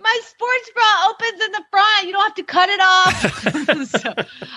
[0.00, 2.06] my sports bra opens in the front.
[2.06, 3.88] You don't have to cut it off.
[3.88, 4.14] so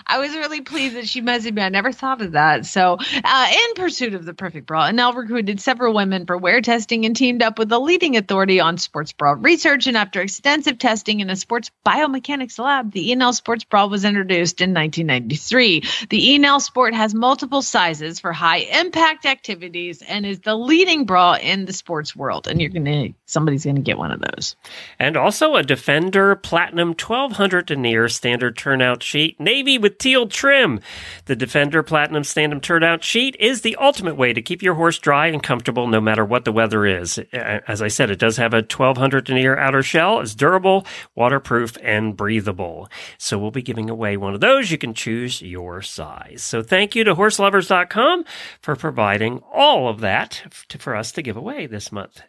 [0.08, 1.62] I was really pleased that she messaged me.
[1.62, 2.66] I never thought of that.
[2.66, 7.06] So, uh, in pursuit of the perfect bra, Enell recruited several women for wear testing
[7.06, 9.88] and teamed up with the leading authority on sports bra research.
[9.88, 14.62] And after extensive testing in a sports biomechanics lab, the Enell sports bra was introduced
[14.62, 15.82] in 1993.
[16.10, 21.38] The Enell Sport has multiple sizes for high impact activities and is the leading bra
[21.42, 22.48] in the sports world.
[22.48, 24.56] And you're gonna somebody's gonna get one of those.
[25.00, 30.82] And also also a Defender Platinum 1200 denier standard turnout sheet, navy with teal trim.
[31.24, 35.28] The Defender Platinum standard turnout sheet is the ultimate way to keep your horse dry
[35.28, 37.18] and comfortable no matter what the weather is.
[37.32, 40.20] As I said, it does have a 1200 denier outer shell.
[40.20, 42.90] It's durable, waterproof, and breathable.
[43.18, 44.70] So we'll be giving away one of those.
[44.70, 46.42] You can choose your size.
[46.44, 48.26] So thank you to horseloverz.com
[48.62, 50.44] for providing all of that
[50.78, 52.22] for us to give away this month.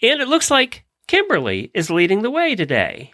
[0.00, 3.12] And it looks like Kimberly is leading the way today.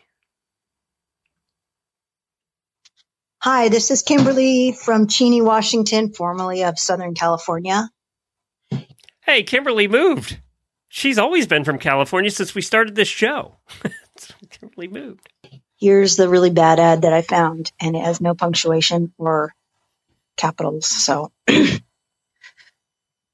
[3.43, 7.89] Hi, this is Kimberly from Cheney, Washington, formerly of Southern California.
[9.23, 10.39] Hey, Kimberly moved.
[10.89, 13.57] She's always been from California since we started this show.
[14.51, 15.29] Kimberly moved.
[15.79, 19.55] Here's the really bad ad that I found, and it has no punctuation or
[20.37, 20.87] capitals.
[20.87, 21.33] So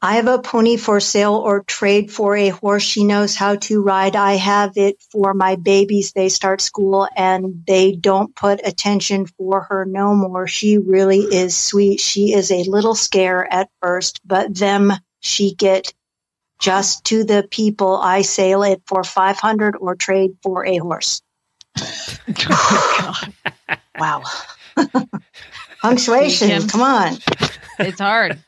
[0.07, 3.83] I have a pony for sale or trade for a horse she knows how to
[3.83, 4.15] ride.
[4.15, 6.13] I have it for my babies.
[6.13, 10.47] They start school and they don't put attention for her no more.
[10.47, 11.99] She really is sweet.
[11.99, 15.93] She is a little scare at first, but them she get
[16.61, 17.97] just to the people.
[17.97, 21.21] I sale it for 500 or trade for a horse.
[23.99, 24.23] wow.
[25.83, 26.69] Punctuation.
[26.69, 27.19] Come on.
[27.81, 28.39] It's hard.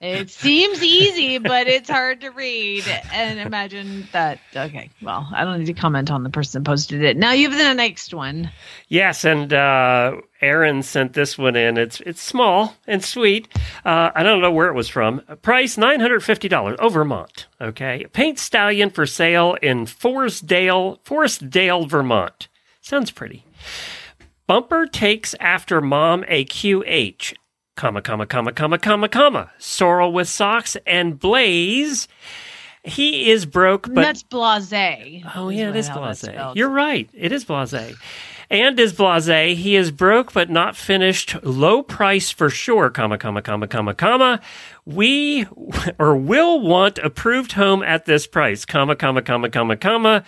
[0.00, 2.84] It seems easy, but it's hard to read.
[3.12, 4.40] And imagine that.
[4.56, 7.18] Okay, well, I don't need to comment on the person posted it.
[7.18, 8.50] Now you have the next one.
[8.88, 11.76] Yes, and uh, Aaron sent this one in.
[11.76, 13.48] It's it's small and sweet.
[13.84, 15.20] Uh, I don't know where it was from.
[15.42, 16.78] Price nine hundred fifty dollars.
[16.80, 17.46] Oh, Vermont.
[17.60, 22.48] Okay, paint stallion for sale in Forestdale, Forestdale, Vermont.
[22.80, 23.44] Sounds pretty.
[24.46, 27.34] Bumper takes after mom a QH
[27.80, 29.50] comma, comma, comma, comma, comma, comma.
[29.56, 32.08] Sorrel with socks and Blaze.
[32.84, 35.22] He is broke, but that's blase.
[35.34, 36.24] Oh yeah, it is blase.
[36.54, 37.08] You're right.
[37.14, 37.96] It is blase.
[38.50, 39.56] And is blase.
[39.56, 41.42] He is broke, but not finished.
[41.42, 42.90] Low price for sure.
[42.90, 44.40] Comma, comma, comma, comma, comma.
[44.84, 45.46] We
[45.98, 48.66] or will want approved home at this price.
[48.66, 50.24] Comma, comma, comma, comma, comma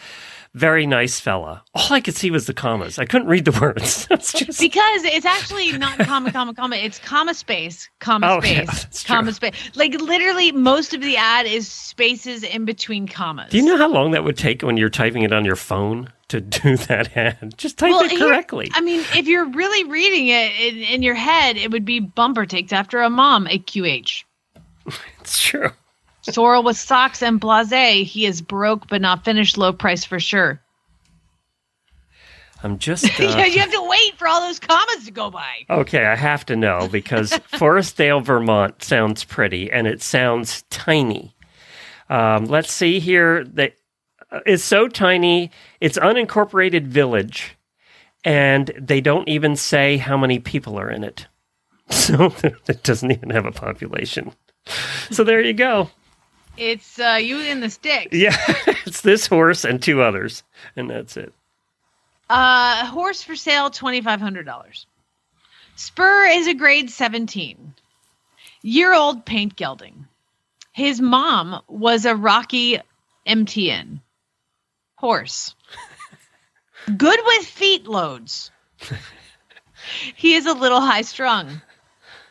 [0.55, 1.65] very nice fella.
[1.75, 2.99] All I could see was the commas.
[2.99, 4.07] I couldn't read the words.
[4.11, 4.61] just...
[4.61, 6.77] Because it's actually not comma, comma, comma.
[6.77, 8.67] It's comma space, comma oh, space,
[9.09, 9.55] yeah, comma space.
[9.75, 13.51] Like literally, most of the ad is spaces in between commas.
[13.51, 16.13] Do you know how long that would take when you're typing it on your phone?
[16.29, 18.71] To do that ad, just type well, it correctly.
[18.73, 22.47] I mean, if you're really reading it in, in your head, it would be bumper
[22.47, 24.25] takes after a mom, a QH.
[25.21, 25.73] it's true.
[26.23, 28.09] Sorrel with socks and blase.
[28.09, 29.59] He is broke but not finished.
[29.59, 30.61] Low price for sure.
[32.63, 33.05] I'm just.
[33.23, 35.65] Uh, yeah, you have to wait for all those commas to go by.
[35.69, 41.35] Okay, I have to know because Forestdale, Vermont sounds pretty and it sounds tiny.
[42.09, 43.45] Um, let's see here.
[43.45, 43.75] That
[44.31, 45.51] uh, it's so tiny.
[45.81, 47.57] It's unincorporated village,
[48.25, 51.27] and they don't even say how many people are in it.
[51.91, 52.33] So
[52.69, 54.33] it doesn't even have a population.
[55.11, 55.91] So there you go.
[56.57, 58.17] It's uh, you in the sticks.
[58.17, 58.37] Yeah,
[58.87, 60.43] it's this horse and two others,
[60.77, 61.33] and that's it.
[62.29, 64.87] Uh, horse for sale, twenty five hundred dollars.
[65.77, 67.75] Spur is a grade seventeen,
[68.63, 70.07] year old paint gelding.
[70.73, 72.79] His mom was a Rocky
[73.27, 74.01] MTN
[74.97, 75.55] horse.
[76.97, 78.51] Good with feet loads.
[80.17, 81.61] he is a little high strung.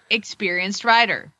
[0.09, 1.31] Experienced rider.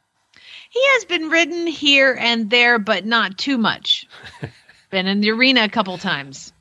[0.72, 4.08] He has been ridden here and there, but not too much.
[4.90, 6.54] been in the arena a couple times.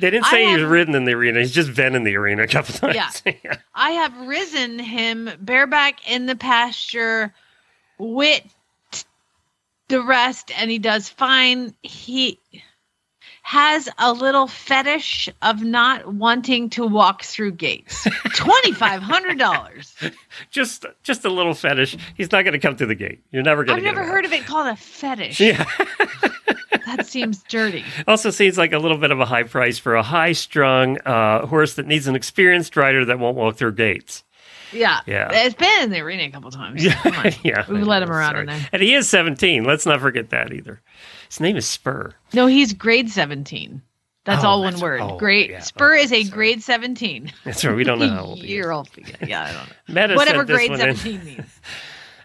[0.00, 1.38] They didn't I say he was have- ridden in the arena.
[1.38, 3.22] He's just been in the arena a couple times.
[3.26, 3.56] Yeah.
[3.72, 7.32] I have risen him bareback in the pasture
[7.96, 8.42] with
[9.86, 11.74] the rest, and he does fine.
[11.82, 12.40] He
[13.44, 18.06] has a little fetish of not wanting to walk through gates.
[18.34, 19.94] Twenty five hundred dollars.
[20.50, 21.94] just just a little fetish.
[22.16, 23.20] He's not going to come through the gate.
[23.30, 23.86] You're never going to.
[23.86, 25.40] I've never heard of it called a fetish.
[25.40, 25.62] Yeah.
[26.86, 27.84] that seems dirty.
[28.08, 31.74] Also seems like a little bit of a high price for a high-strung uh, horse
[31.74, 34.24] that needs an experienced rider that won't walk through gates.
[34.72, 35.00] Yeah.
[35.06, 35.28] Yeah.
[35.30, 36.82] It's been in the arena a couple times.
[37.04, 37.64] Yeah, yeah.
[37.68, 38.40] We've let him around sorry.
[38.40, 38.68] in there.
[38.72, 39.64] And he is 17.
[39.64, 40.80] Let's not forget that either.
[41.28, 42.14] His name is Spur.
[42.32, 43.82] No, he's grade 17.
[44.24, 45.00] That's Oh, all one that's- word.
[45.02, 45.60] oh, grade yeah.
[45.60, 47.30] Spur is a grade 17.
[47.44, 47.76] That's right.
[47.76, 48.50] We don't know how old he is.
[48.50, 48.88] Year old.
[49.26, 49.74] Yeah, I don't know.
[50.02, 50.80] Meta Whatever sent this grade one
[51.20, 51.24] in.
[51.24, 51.46] means.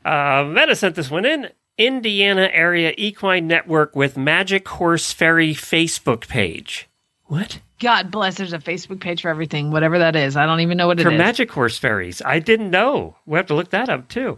[0.05, 1.49] Uh, Meta sent this one in.
[1.77, 6.87] Indiana Area Equine Network with Magic Horse Ferry Facebook page.
[7.25, 7.59] What?
[7.80, 8.36] God bless.
[8.36, 10.36] There's a Facebook page for everything, whatever that is.
[10.36, 11.17] I don't even know what it For is.
[11.17, 12.21] Magic Horse Ferries.
[12.25, 13.15] I didn't know.
[13.25, 14.38] We have to look that up too.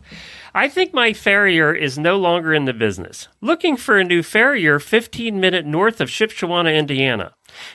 [0.53, 3.27] I think my farrier is no longer in the business.
[3.41, 7.33] Looking for a new farrier 15 minute north of Shipshewana, Indiana.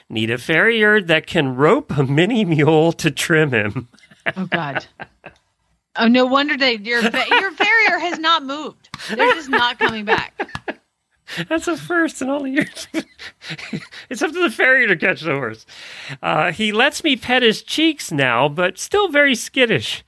[0.09, 3.89] Need a farrier that can rope a mini mule to trim him.
[4.37, 4.87] Oh God.
[5.97, 8.89] Oh no wonder they your your farrier has not moved.
[9.09, 10.49] They're just not coming back.
[11.49, 12.89] That's a first in all the years.
[14.11, 15.66] it's up to the farrier to catch the horse.
[16.22, 20.05] Uh, he lets me pet his cheeks now, but still very skittish.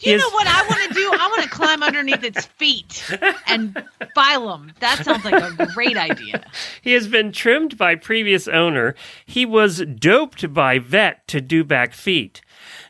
[0.00, 1.12] You is- know what I want to do?
[1.12, 3.04] I want to climb underneath its feet
[3.46, 4.72] and file them.
[4.80, 6.44] That sounds like a great idea.
[6.82, 8.96] He has been trimmed by previous owner.
[9.24, 12.40] He was doped by vet to do back feet.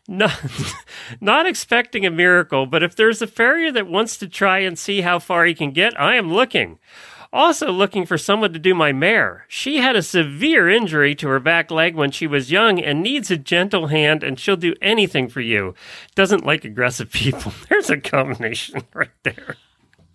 [0.09, 0.33] Not,
[1.21, 5.03] not expecting a miracle, but if there's a farrier that wants to try and see
[5.03, 6.79] how far he can get, I am looking.
[7.33, 9.47] Also looking for someone to do my mare.
[9.49, 13.31] She had a severe injury to her back leg when she was young and needs
[13.31, 15.75] a gentle hand and she'll do anything for you.
[16.15, 17.53] Doesn't like aggressive people.
[17.69, 19.57] There's a combination right there.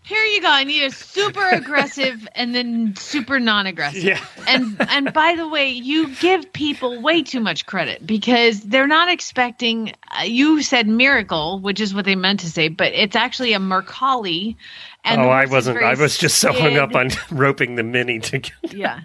[0.07, 0.47] Here you go.
[0.49, 4.01] I need a super aggressive and then super non-aggressive.
[4.01, 4.25] Yeah.
[4.47, 9.09] and and by the way, you give people way too much credit because they're not
[9.09, 9.91] expecting.
[10.17, 13.59] Uh, you said miracle, which is what they meant to say, but it's actually a
[13.59, 14.55] Mercalli.
[15.03, 15.81] And oh, I wasn't.
[15.81, 18.53] I was just so hung up on roping the mini to get.
[18.73, 18.99] Yeah.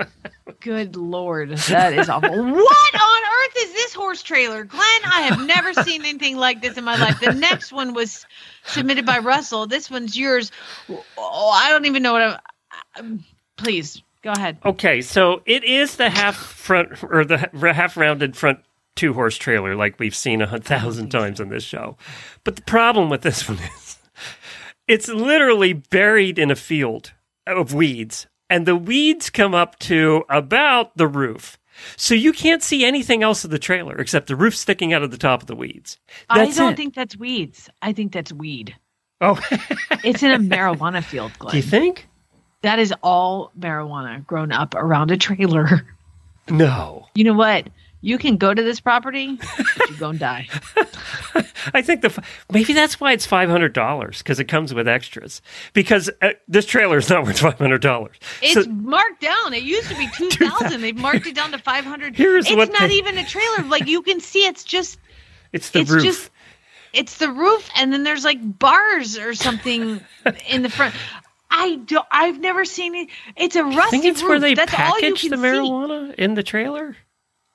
[0.60, 2.28] Good lord, that is awful.
[2.30, 4.82] What on earth is this horse trailer, Glenn?
[5.04, 7.18] I have never seen anything like this in my life.
[7.20, 8.24] The next one was
[8.64, 9.66] submitted by Russell.
[9.66, 10.52] This one's yours.
[11.18, 12.30] Oh, I don't even know what I'm.
[12.32, 12.38] Um,
[12.96, 13.24] I'm-
[13.56, 14.58] Please go ahead.
[14.64, 17.38] Okay, so it is the half front or the
[17.72, 18.60] half rounded front
[18.94, 21.96] two horse trailer like we've seen a thousand times on this show.
[22.44, 23.81] But the problem with this one is
[24.88, 27.12] it's literally buried in a field
[27.46, 31.58] of weeds, and the weeds come up to about the roof.
[31.96, 35.10] So you can't see anything else of the trailer except the roof sticking out of
[35.10, 35.98] the top of the weeds.
[36.32, 36.76] That's I don't it.
[36.76, 37.70] think that's weeds.
[37.80, 38.76] I think that's weed.
[39.20, 39.40] Oh,
[40.04, 41.52] It's in a marijuana field, Glenn.
[41.52, 42.08] do you think?
[42.62, 45.86] That is all marijuana grown up around a trailer.
[46.48, 47.06] No.
[47.14, 47.68] You know what?
[48.04, 50.48] You can go to this property, but you go and die.
[51.74, 52.22] I think the
[52.52, 55.40] maybe that's why it's five hundred dollars because it comes with extras.
[55.72, 58.16] Because uh, this trailer is not worth five hundred dollars.
[58.42, 59.54] It's marked down.
[59.54, 60.80] It used to be two thousand.
[60.80, 62.16] They've marked it down to five hundred.
[62.16, 63.62] Here's it's what not they- even a trailer.
[63.68, 64.98] Like you can see, it's just
[65.52, 66.02] it's the it's roof.
[66.02, 66.30] just
[66.92, 70.00] it's the roof, and then there's like bars or something
[70.48, 70.94] in the front.
[71.50, 72.06] I don't.
[72.10, 73.08] I've never seen it.
[73.36, 74.28] It's a rusty think it's roof.
[74.30, 75.42] where they That's all you package the see.
[75.42, 76.96] marijuana in the trailer.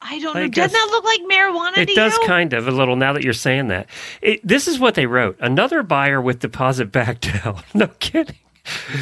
[0.01, 0.47] I don't I know.
[0.49, 2.27] guess- Doesn't that look like marijuana It to does you?
[2.27, 3.87] kind of a little now that you're saying that.
[4.21, 7.63] It, this is what they wrote: another buyer with deposit backed out.
[7.73, 8.35] no kidding.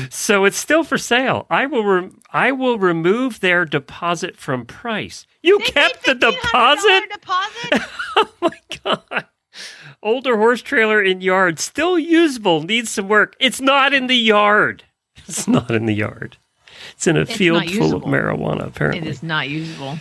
[0.09, 1.47] So it's still for sale.
[1.49, 1.83] I will.
[1.83, 5.25] Re- I will remove their deposit from price.
[5.41, 7.03] You kept the deposit.
[7.11, 7.81] deposit.
[8.15, 9.25] oh my god!
[10.03, 12.61] Older horse trailer in yard, still usable.
[12.61, 13.35] Needs some work.
[13.39, 14.83] It's not in the yard.
[15.27, 16.37] It's not in the yard.
[16.91, 18.67] It's in a It's field full of marijuana.
[18.67, 19.97] Apparently, it is not usable.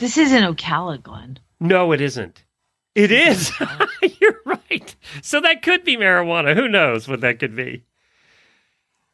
[0.00, 1.38] This isn't Ocala, Glenn.
[1.60, 2.42] no, it isn't.
[2.94, 3.50] It is.
[4.20, 4.94] You're right.
[5.22, 6.54] So that could be marijuana.
[6.54, 7.84] Who knows what that could be?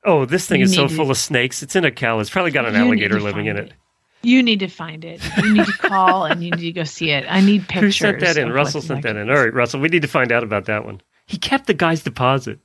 [0.05, 1.63] Oh, this thing You is so to- full of snakes.
[1.63, 2.19] It's in a cow.
[2.21, 3.75] It's probably got an alligator living in find it.
[4.23, 5.23] You need to find it.
[5.43, 7.25] You need to call and you need to go see it.
[7.29, 7.97] I need pictures.
[7.99, 8.51] Who sent that in?
[8.53, 9.31] Russell sent that in.
[9.31, 9.81] All right, Russell.
[9.81, 11.01] We need to find out about that one.
[11.27, 12.59] He kept the guy's deposit.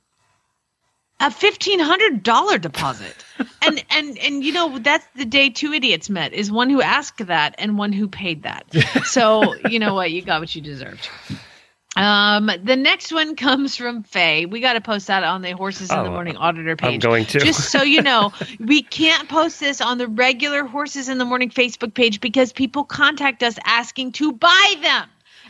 [1.18, 3.14] A fifteen hundred dollar deposit,
[3.62, 7.26] and and and you know that's the day two idiots met is one who asked
[7.26, 8.66] that and one who paid that.
[9.06, 11.08] So you know what, you got what you deserved.
[11.96, 14.44] Um, the next one comes from Faye.
[14.44, 17.02] We got to post that on the Horses in the Oh, Morning Auditor page.
[17.02, 17.38] I'm going to.
[17.40, 21.48] Just so you know, we can't post this on the regular Horses in the Morning
[21.48, 25.08] Facebook page because people contact us asking to buy them,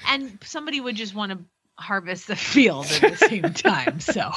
[0.09, 1.39] and somebody would just want to
[1.79, 4.01] harvest the field at the same time.
[4.01, 4.37] So, all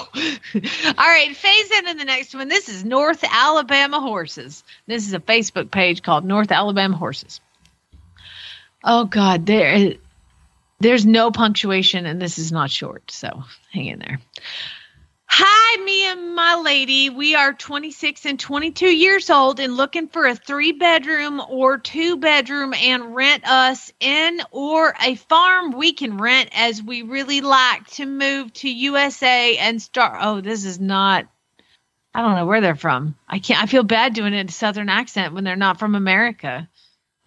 [0.97, 2.47] right, phase in in the next one.
[2.47, 4.63] This is North Alabama Horses.
[4.87, 7.41] This is a Facebook page called North Alabama Horses.
[8.83, 9.95] Oh God, there
[10.79, 14.19] there's no punctuation and this is not short, so hang in there.
[15.31, 17.11] Hi, me and my lady.
[17.11, 22.17] We are 26 and 22 years old and looking for a three bedroom or two
[22.17, 27.85] bedroom and rent us in or a farm we can rent as we really like
[27.91, 30.17] to move to USA and start.
[30.19, 31.27] Oh, this is not.
[32.15, 33.15] I don't know where they're from.
[33.27, 33.61] I can't.
[33.61, 36.67] I feel bad doing it in a southern accent when they're not from America.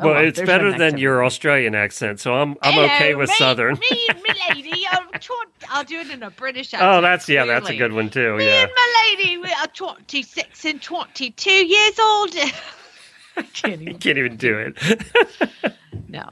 [0.01, 3.29] Oh, well, well, it's better than your Australian accent, so I'm I'm Hello, okay with
[3.29, 3.79] me- Southern.
[3.79, 4.82] Me my lady.
[5.71, 6.93] I'll, do it in a British oh, accent.
[6.93, 8.37] Oh, that's yeah, that's a good one too.
[8.37, 8.63] Me Yeah.
[8.63, 12.35] and my lady, we are 26 and 22 years old.
[13.37, 13.99] I can't even.
[13.99, 15.75] Can't even do it.
[16.09, 16.29] No.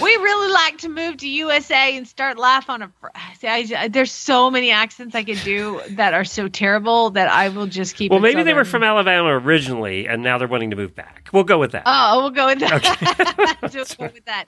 [0.00, 2.92] We really like to move to USA and start life on a.
[3.38, 7.48] See, I, there's so many accents I could do that are so terrible that I
[7.48, 8.10] will just keep.
[8.10, 11.30] well, maybe they were from Alabama originally, and now they're wanting to move back.
[11.32, 11.84] We'll go with that.
[11.86, 13.58] Oh, we'll go with that.
[13.62, 14.44] we'll go with that.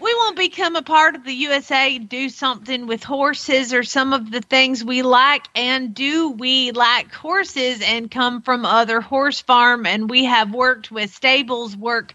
[0.00, 4.30] We won't become a part of the USA, do something with horses or some of
[4.30, 5.46] the things we like.
[5.54, 9.86] And do we like horses and come from other horse farm?
[9.86, 12.14] And we have worked with stables, work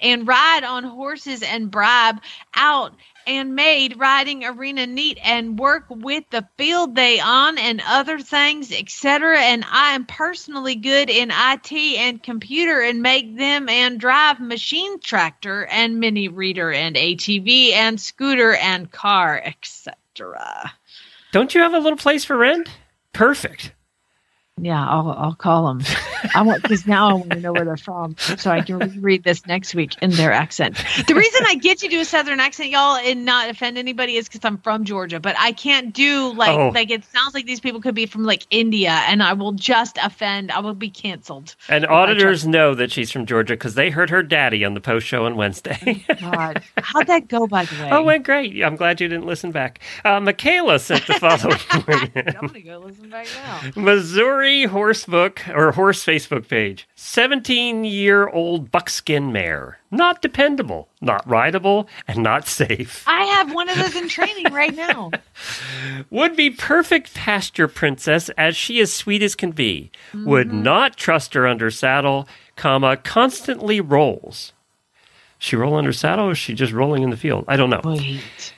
[0.00, 2.20] and ride on horses and bribe
[2.54, 2.94] out
[3.26, 8.72] and made riding arena neat and work with the field they on and other things
[8.72, 14.40] etc and i am personally good in it and computer and make them and drive
[14.40, 20.72] machine tractor and mini reader and atv and scooter and car etc
[21.32, 22.68] Don't you have a little place for rent?
[23.12, 23.72] Perfect.
[24.62, 25.82] Yeah i'll, I'll call them
[26.34, 29.24] i want because now i want to know where they're from so i can read
[29.24, 32.40] this next week in their accent the reason i get you to do a southern
[32.40, 36.32] accent y'all and not offend anybody is because i'm from georgia but i can't do
[36.34, 36.68] like Oh.
[36.68, 39.98] like it sounds like these people could be from like india and i will just
[40.02, 43.54] offend i will be canceled And if I try- auditors know that she's from Georgia
[43.54, 46.04] because they heard her daddy on the post show on Wednesday.
[46.20, 48.62] god how'd that go by the way oh, went great.
[48.62, 49.80] I'm glad you didn't listen back.
[50.04, 51.56] Uh, Michaela sent the following
[52.36, 56.88] i'm gonna go listen back now Missouri horse book or horse Facebook page.
[56.94, 59.78] 17 year old buckskin mare.
[59.90, 63.04] Not dependable, not rideable, and not safe.
[63.08, 65.10] i have one of those in training right now
[66.10, 69.90] Would be perfect pasture princess as she is sweet as can be.
[70.14, 70.62] Would mm-hmm.
[70.62, 74.52] not trust her under saddle, comma, constantly rolls.
[75.38, 77.44] She roll under saddle or is she just rolling in the field?
[77.48, 77.80] I don't know.
[77.84, 78.52] Wait.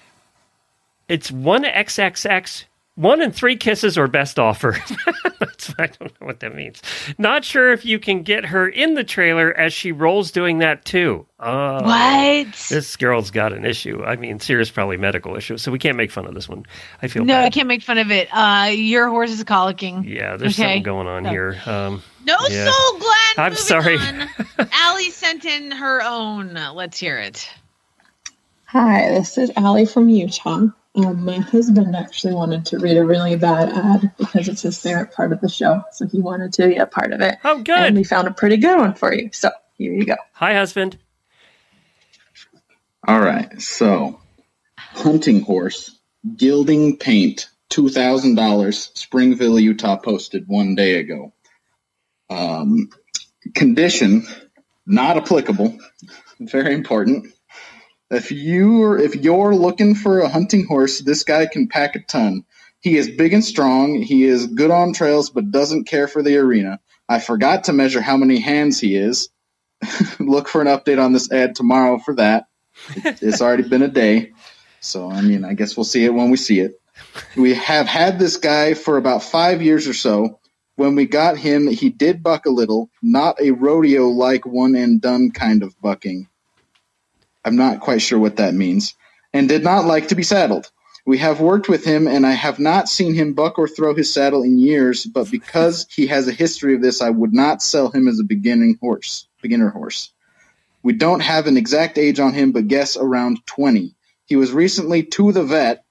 [1.09, 2.64] It's one XXX,
[2.95, 4.76] one and three kisses or best offer.
[5.40, 6.82] That's, I don't know what that means.
[7.18, 10.84] Not sure if you can get her in the trailer as she rolls doing that
[10.84, 11.26] too.
[11.40, 12.55] Oh, What?
[12.68, 14.05] This girl's got an issue.
[14.05, 15.57] I mean, serious, probably medical issue.
[15.57, 16.64] So we can't make fun of this one.
[17.03, 20.36] I feel no i can't make fun of it uh your horse is colicking Yeah,
[20.36, 20.62] there's Okay.
[20.62, 21.30] something going on No.
[21.30, 21.61] here.
[21.66, 22.70] Um, no yeah.
[22.70, 23.97] soul glenn I'm sorry.
[23.99, 24.28] on.
[24.72, 26.55] Allie sent in her own.
[26.74, 27.49] Let's hear it.
[28.66, 30.66] Hi, this is Allie from Utah.
[30.95, 35.12] Um, my husband actually wanted to read a really bad ad because it's his favorite
[35.12, 37.38] part of the show, so he wanted to be a part of it.
[37.45, 37.78] Oh, good.
[37.78, 39.30] And we found a pretty good one for you.
[39.32, 40.16] So here you go.
[40.34, 40.99] Hi, husband.
[43.09, 44.20] All right, so
[44.76, 45.99] hunting horse,
[46.36, 48.90] gelding paint, two thousand dollars.
[48.95, 51.32] Springville, Utah, posted one day ago.
[52.28, 52.90] Um,
[53.55, 54.26] condition
[54.86, 55.78] not applicable.
[56.38, 57.32] Very important.
[58.12, 62.00] If you are if you're looking for a hunting horse, this guy can pack a
[62.00, 62.44] ton.
[62.78, 64.02] He is big and strong.
[64.02, 66.78] He is good on trails, but doesn't care for the arena.
[67.08, 69.30] I forgot to measure how many hands he is.
[70.20, 72.48] Look for an update on this ad tomorrow for that.
[72.96, 74.32] It's already been a day.
[74.80, 76.80] So, I mean, I guess we'll see it when we see it.
[77.34, 80.38] We have had this guy for about five years or so.
[80.76, 85.00] When we got him, he did buck a little, not a rodeo like one and
[85.00, 86.28] done kind of bucking.
[87.45, 88.95] I'm not quite sure what that means,
[89.32, 90.70] and did not like to be saddled.
[91.05, 94.12] We have worked with him, and I have not seen him buck or throw his
[94.12, 97.90] saddle in years, but because he has a history of this, I would not sell
[97.90, 100.12] him as a beginning horse, beginner horse.
[100.82, 103.95] We don't have an exact age on him, but guess around 20.
[104.26, 105.84] He was recently to the vet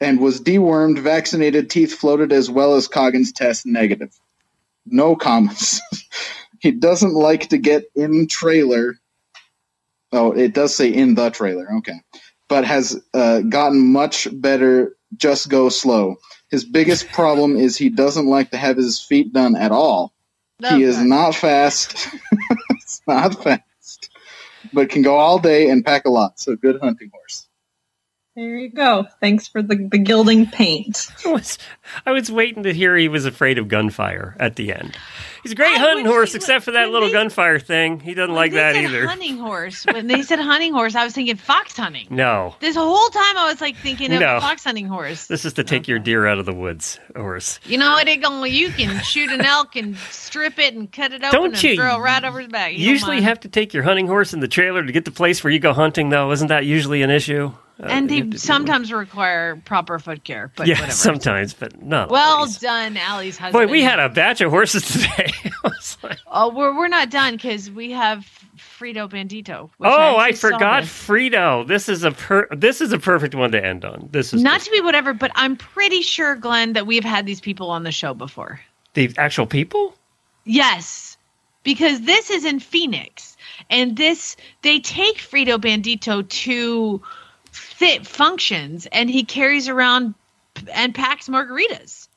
[0.00, 4.12] and was dewormed, vaccinated, teeth floated, as well as Coggins test negative.
[4.84, 5.80] No comments.
[6.60, 8.96] he doesn't like to get in trailer.
[10.12, 11.66] Oh, it does say in the trailer.
[11.78, 11.98] Okay.
[12.48, 14.94] but has uh, gotten much better.
[15.16, 16.16] Just go slow.
[16.50, 20.12] His biggest problem is he doesn't like to have his feet done at all.
[20.76, 22.08] He is not fast.
[22.70, 24.10] it's not fast,
[24.72, 26.38] but can go all day and pack a lot.
[26.38, 27.48] So good hunting horse.
[28.34, 29.06] There you go.
[29.20, 31.06] Thanks for the, the gelding paint.
[31.26, 31.58] I was,
[32.06, 34.96] I was waiting to hear he was afraid of gunfire at the end.
[35.42, 38.00] He's a great hunting horse, except for that little gunfire thing.
[38.00, 39.06] He doesn't like that said either.
[39.06, 39.84] Hunting horse.
[39.84, 42.06] When they said hunting horse, I was thinking fox hunting.
[42.10, 44.40] No, This whole time I was like thinking of No.
[44.40, 45.26] fox hunting horse.
[45.26, 47.60] this is to take your deer out of the woods horse.
[47.66, 48.08] You know what?
[48.08, 51.52] It going you can shoot an elk and strip it and cut it open Don't
[51.54, 52.72] and you throw it right over his back.
[52.72, 53.24] You usually mind.
[53.26, 55.58] have to take your hunting horse in the trailer to get the place where you
[55.58, 56.30] go hunting, though.
[56.32, 57.52] Isn't that usually an issue?
[57.82, 60.92] Uh, and they sometimes require proper foot care, but yeah, whatever.
[60.92, 62.10] sometimes, but not.
[62.10, 63.66] Well done, Allie's husband.
[63.66, 65.32] Boy, we had a batch of horses today.
[66.28, 68.26] Oh, we're we're not done because we have
[68.56, 69.70] Frito Bandito.
[69.80, 70.84] oh, I saw forgot.
[70.84, 71.66] Frito.
[71.66, 74.08] This is a per- this is a perfect one to end on.
[74.12, 77.40] This is Not to be whatever, but I'm pretty sure, Glenn, that we've had these
[77.40, 78.60] people on the show before.
[78.94, 79.94] the actual people.
[80.44, 81.16] Yes,
[81.62, 83.36] because this is in Phoenix,
[83.70, 87.02] and this they take Frito Bandito to
[87.82, 90.14] fit functions, and he carries around
[90.72, 92.08] and packs margaritas.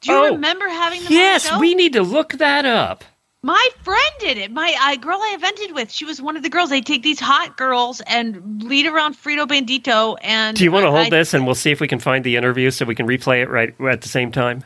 [0.00, 1.08] Do you Oh, remember having them?
[1.08, 3.04] the Yes, we need to look that up.
[3.42, 4.50] My friend did it.
[4.52, 6.70] My uh, girl I evented with, she was one of the girls.
[6.70, 10.16] They take these hot girls and lead around Frito Bandito.
[10.22, 12.24] And Do you want to hold I- this and we'll see if we can find
[12.24, 14.64] the interview so we can replay it right at the same time?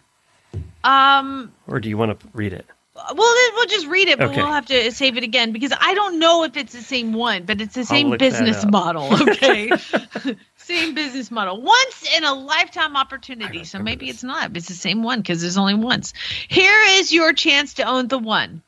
[0.84, 2.66] Um, Or do you want to read it?
[3.14, 4.36] Well, then we'll just read it, but Okay.
[4.42, 7.44] we'll have to save it again because I don't know if it's the same one,
[7.44, 9.10] but it's the same business model.
[9.22, 9.72] Okay,
[10.56, 11.60] same business model.
[11.60, 13.64] Once in a lifetime opportunity.
[13.64, 14.56] So maybe it's not.
[14.56, 16.12] It's the same one because there's only once.
[16.48, 18.62] Here is your chance to own the one,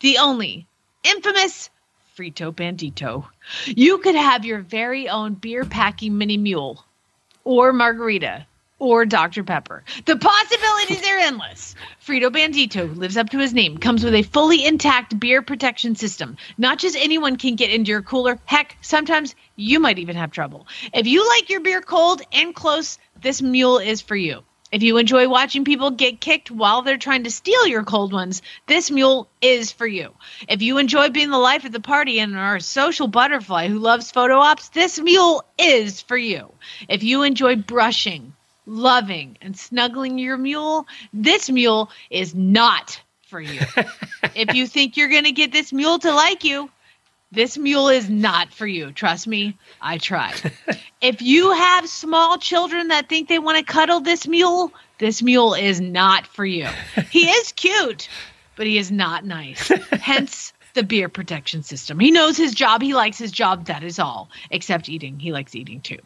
[0.00, 0.66] the only,
[1.04, 1.70] infamous
[2.16, 3.24] Frito Bandito.
[3.66, 6.84] You could have your very own beer packing mini mule,
[7.44, 8.46] or margarita,
[8.80, 9.44] or Dr.
[9.44, 9.84] Pepper.
[10.06, 11.76] The possibilities are endless.
[12.04, 15.94] Frito Bandito, who lives up to his name, comes with a fully intact beer protection
[15.94, 16.36] system.
[16.58, 18.40] Not just anyone can get into your cooler.
[18.46, 20.66] Heck, sometimes you might even have trouble.
[20.92, 24.42] If you like your beer cold and close, this mule is for you.
[24.72, 28.40] If you enjoy watching people get kicked while they're trying to steal your cold ones,
[28.66, 30.14] this mule is for you.
[30.48, 33.80] If you enjoy being the life of the party and are a social butterfly who
[33.80, 36.52] loves photo ops, this mule is for you.
[36.88, 38.32] If you enjoy brushing,
[38.70, 43.60] loving, and snuggling your mule, this mule is not for you.
[44.34, 46.70] if you think you're going to get this mule to like you,
[47.32, 48.92] this mule is not for you.
[48.92, 50.52] Trust me, I tried.
[51.00, 55.54] if you have small children that think they want to cuddle this mule, this mule
[55.54, 56.68] is not for you.
[57.10, 58.08] He is cute,
[58.56, 59.68] but he is not nice.
[59.90, 61.98] Hence the beer protection system.
[61.98, 62.82] He knows his job.
[62.82, 63.66] He likes his job.
[63.66, 64.28] That is all.
[64.50, 65.18] Except eating.
[65.18, 65.98] He likes eating too.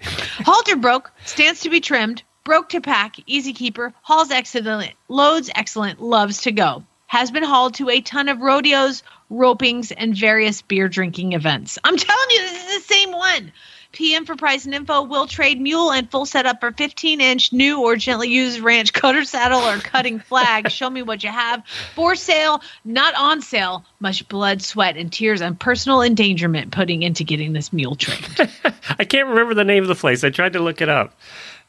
[0.44, 6.00] Halter broke, stands to be trimmed, broke to pack, easy keeper, hauls excellent, loads excellent,
[6.00, 6.84] loves to go.
[7.06, 11.78] Has been hauled to a ton of rodeos, ropings, and various beer drinking events.
[11.82, 13.52] I'm telling you, this is the same one.
[13.94, 17.80] PM for price and info will trade mule and full setup for 15 inch new
[17.80, 20.70] or gently used ranch cutter saddle or cutting flag.
[20.70, 21.62] Show me what you have.
[21.94, 23.84] For sale, not on sale.
[24.00, 28.50] Much blood, sweat, and tears and personal endangerment putting into getting this mule trained.
[28.98, 30.24] I can't remember the name of the place.
[30.24, 31.16] I tried to look it up,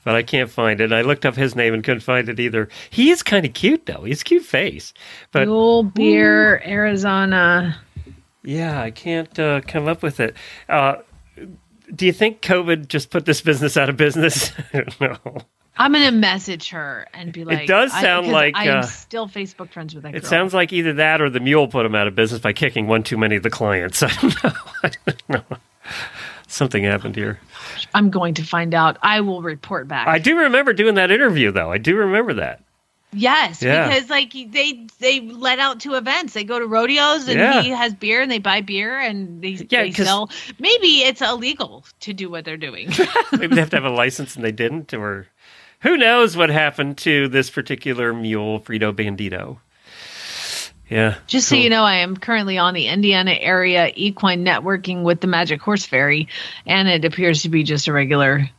[0.05, 0.93] but I can't find it.
[0.93, 2.69] I looked up his name and couldn't find it either.
[2.89, 4.03] He is kind of cute though.
[4.05, 4.93] He's a cute face,
[5.33, 7.77] but mule beer, Arizona.
[8.43, 10.35] yeah, I can't uh, come up with it.
[10.69, 10.97] Uh,
[11.93, 14.51] do you think COVID just put this business out of business?
[14.73, 15.37] I don't know.
[15.77, 19.27] I'm gonna message her and be like, It does I- like, I am uh, still
[19.27, 20.29] Facebook friends with that It girl.
[20.29, 23.03] sounds like either that or the mule put him out of business by kicking one
[23.03, 24.01] too many of the clients.
[24.03, 24.53] I don't know.
[24.83, 25.57] I don't know.
[26.55, 27.37] Something happened here.
[27.93, 28.97] I'm going to find out.
[29.01, 30.07] I will report back.
[30.07, 31.69] I do remember doing that interview, though.
[31.69, 32.61] I do remember that.
[33.11, 33.87] Yes, Yeah.
[33.89, 36.33] because like they they let out to events.
[36.33, 37.61] They go to rodeos and Yeah.
[37.61, 40.29] he has beer and they buy beer and they, Yeah, they sell.
[40.57, 42.89] Maybe it's illegal to do what they're doing.
[43.33, 45.27] Maybe they have to have a license and they didn't, or
[45.81, 49.57] who knows what happened to this particular mule, Frito Bandito.
[50.89, 51.15] Yeah.
[51.27, 55.27] Just so you know, I am currently on the Indiana area equine networking with the
[55.27, 56.27] Magic Horse Fairy,
[56.65, 58.49] and it appears to be just a regular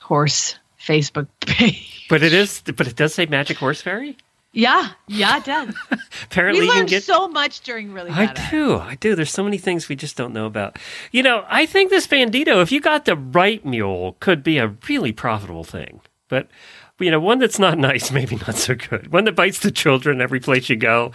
[0.00, 2.06] horse Facebook page.
[2.08, 4.16] But it is, but it does say Magic Horse Fairy.
[4.54, 5.74] Yeah, yeah, it does.
[6.24, 7.04] Apparently, we you learned get.
[7.04, 8.50] so much during really I.
[8.50, 9.14] Do, I do.
[9.14, 10.78] There's so many things we just don't know about.
[11.10, 14.74] You know, I think this Bandito, if you got the right mule, could be a
[14.88, 16.02] really profitable thing.
[16.28, 16.48] But
[16.98, 19.12] you know, one that's not nice, maybe not so good.
[19.12, 21.12] One that bites the children every place you go,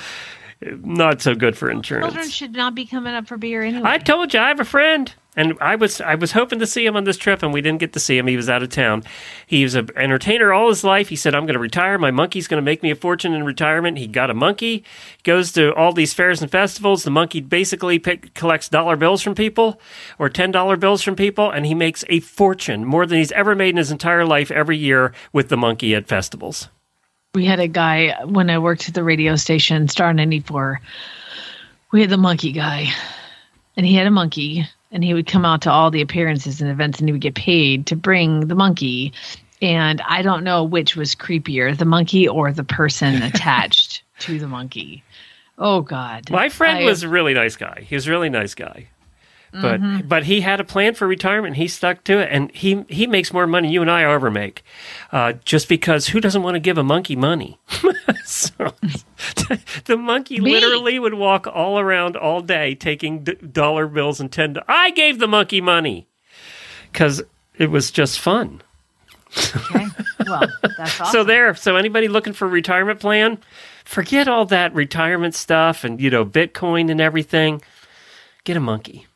[0.61, 2.07] not so good for insurance.
[2.07, 3.87] Children should not be coming up for beer anyway.
[3.87, 5.13] I told you, I have a friend.
[5.37, 7.79] And I was I was hoping to see him on this trip, and we didn't
[7.79, 8.25] get to see him.
[8.25, 9.03] He was out of town.
[9.45, 11.09] He was an entertainer all his life.
[11.09, 11.99] He said, "I'm going to retire.
[11.99, 14.83] My monkey's going to make me a fortune in retirement." He got a monkey,
[15.21, 17.03] goes to all these fairs and festivals.
[17.03, 19.79] The monkey basically pick, collects dollar bills from people
[20.17, 23.53] or ten dollar bills from people, and he makes a fortune more than he's ever
[23.53, 26.69] made in his entire life every year with the monkey at festivals.
[27.37, 30.81] We had a guy when I worked at the radio station, Star 94.
[31.91, 32.87] We had the monkey guy,
[33.75, 36.71] and he had a monkey, and he would come out to all the appearances and
[36.71, 39.13] events, and he would get paid to bring the monkey.
[39.61, 44.47] And I don't know which was creepier, the monkey or the person attached to the
[44.47, 45.03] monkey.
[45.59, 46.31] Oh God!
[46.31, 47.85] My friend I, was a really nice guy.
[47.87, 48.87] He was a really nice guy
[49.51, 50.07] but mm-hmm.
[50.07, 51.55] but he had a plan for retirement.
[51.55, 54.63] He stuck to it, and he he makes more money you and I ever make,
[55.11, 57.59] uh, just because who doesn't want to give a monkey money?
[58.25, 58.53] so
[59.85, 60.51] the monkey Me.
[60.51, 64.57] literally would walk all around all day taking d- dollar bills and ten.
[64.67, 66.07] I gave the monkey money
[66.91, 67.23] because
[67.57, 68.61] it was just fun.
[69.55, 69.87] Okay,
[70.25, 70.47] well
[70.77, 71.11] that's awesome.
[71.11, 71.55] So there.
[71.55, 73.39] So anybody looking for a retirement plan,
[73.85, 77.61] forget all that retirement stuff and you know Bitcoin and everything.
[78.43, 79.06] Get a monkey.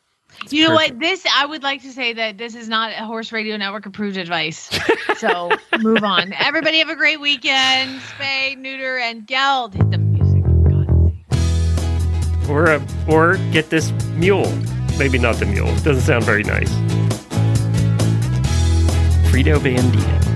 [0.50, 0.98] You know what?
[0.98, 4.16] This I would like to say that this is not a Horse Radio Network approved
[4.16, 4.70] advice.
[5.18, 6.32] So move on.
[6.32, 8.00] Everybody have a great weekend.
[8.00, 9.72] Spay, neuter, and geld.
[9.74, 10.42] Hit the music.
[12.48, 14.50] Or a, or get this mule.
[14.98, 15.68] Maybe not the mule.
[15.68, 16.70] It doesn't sound very nice.
[19.30, 20.31] Frito Bandito.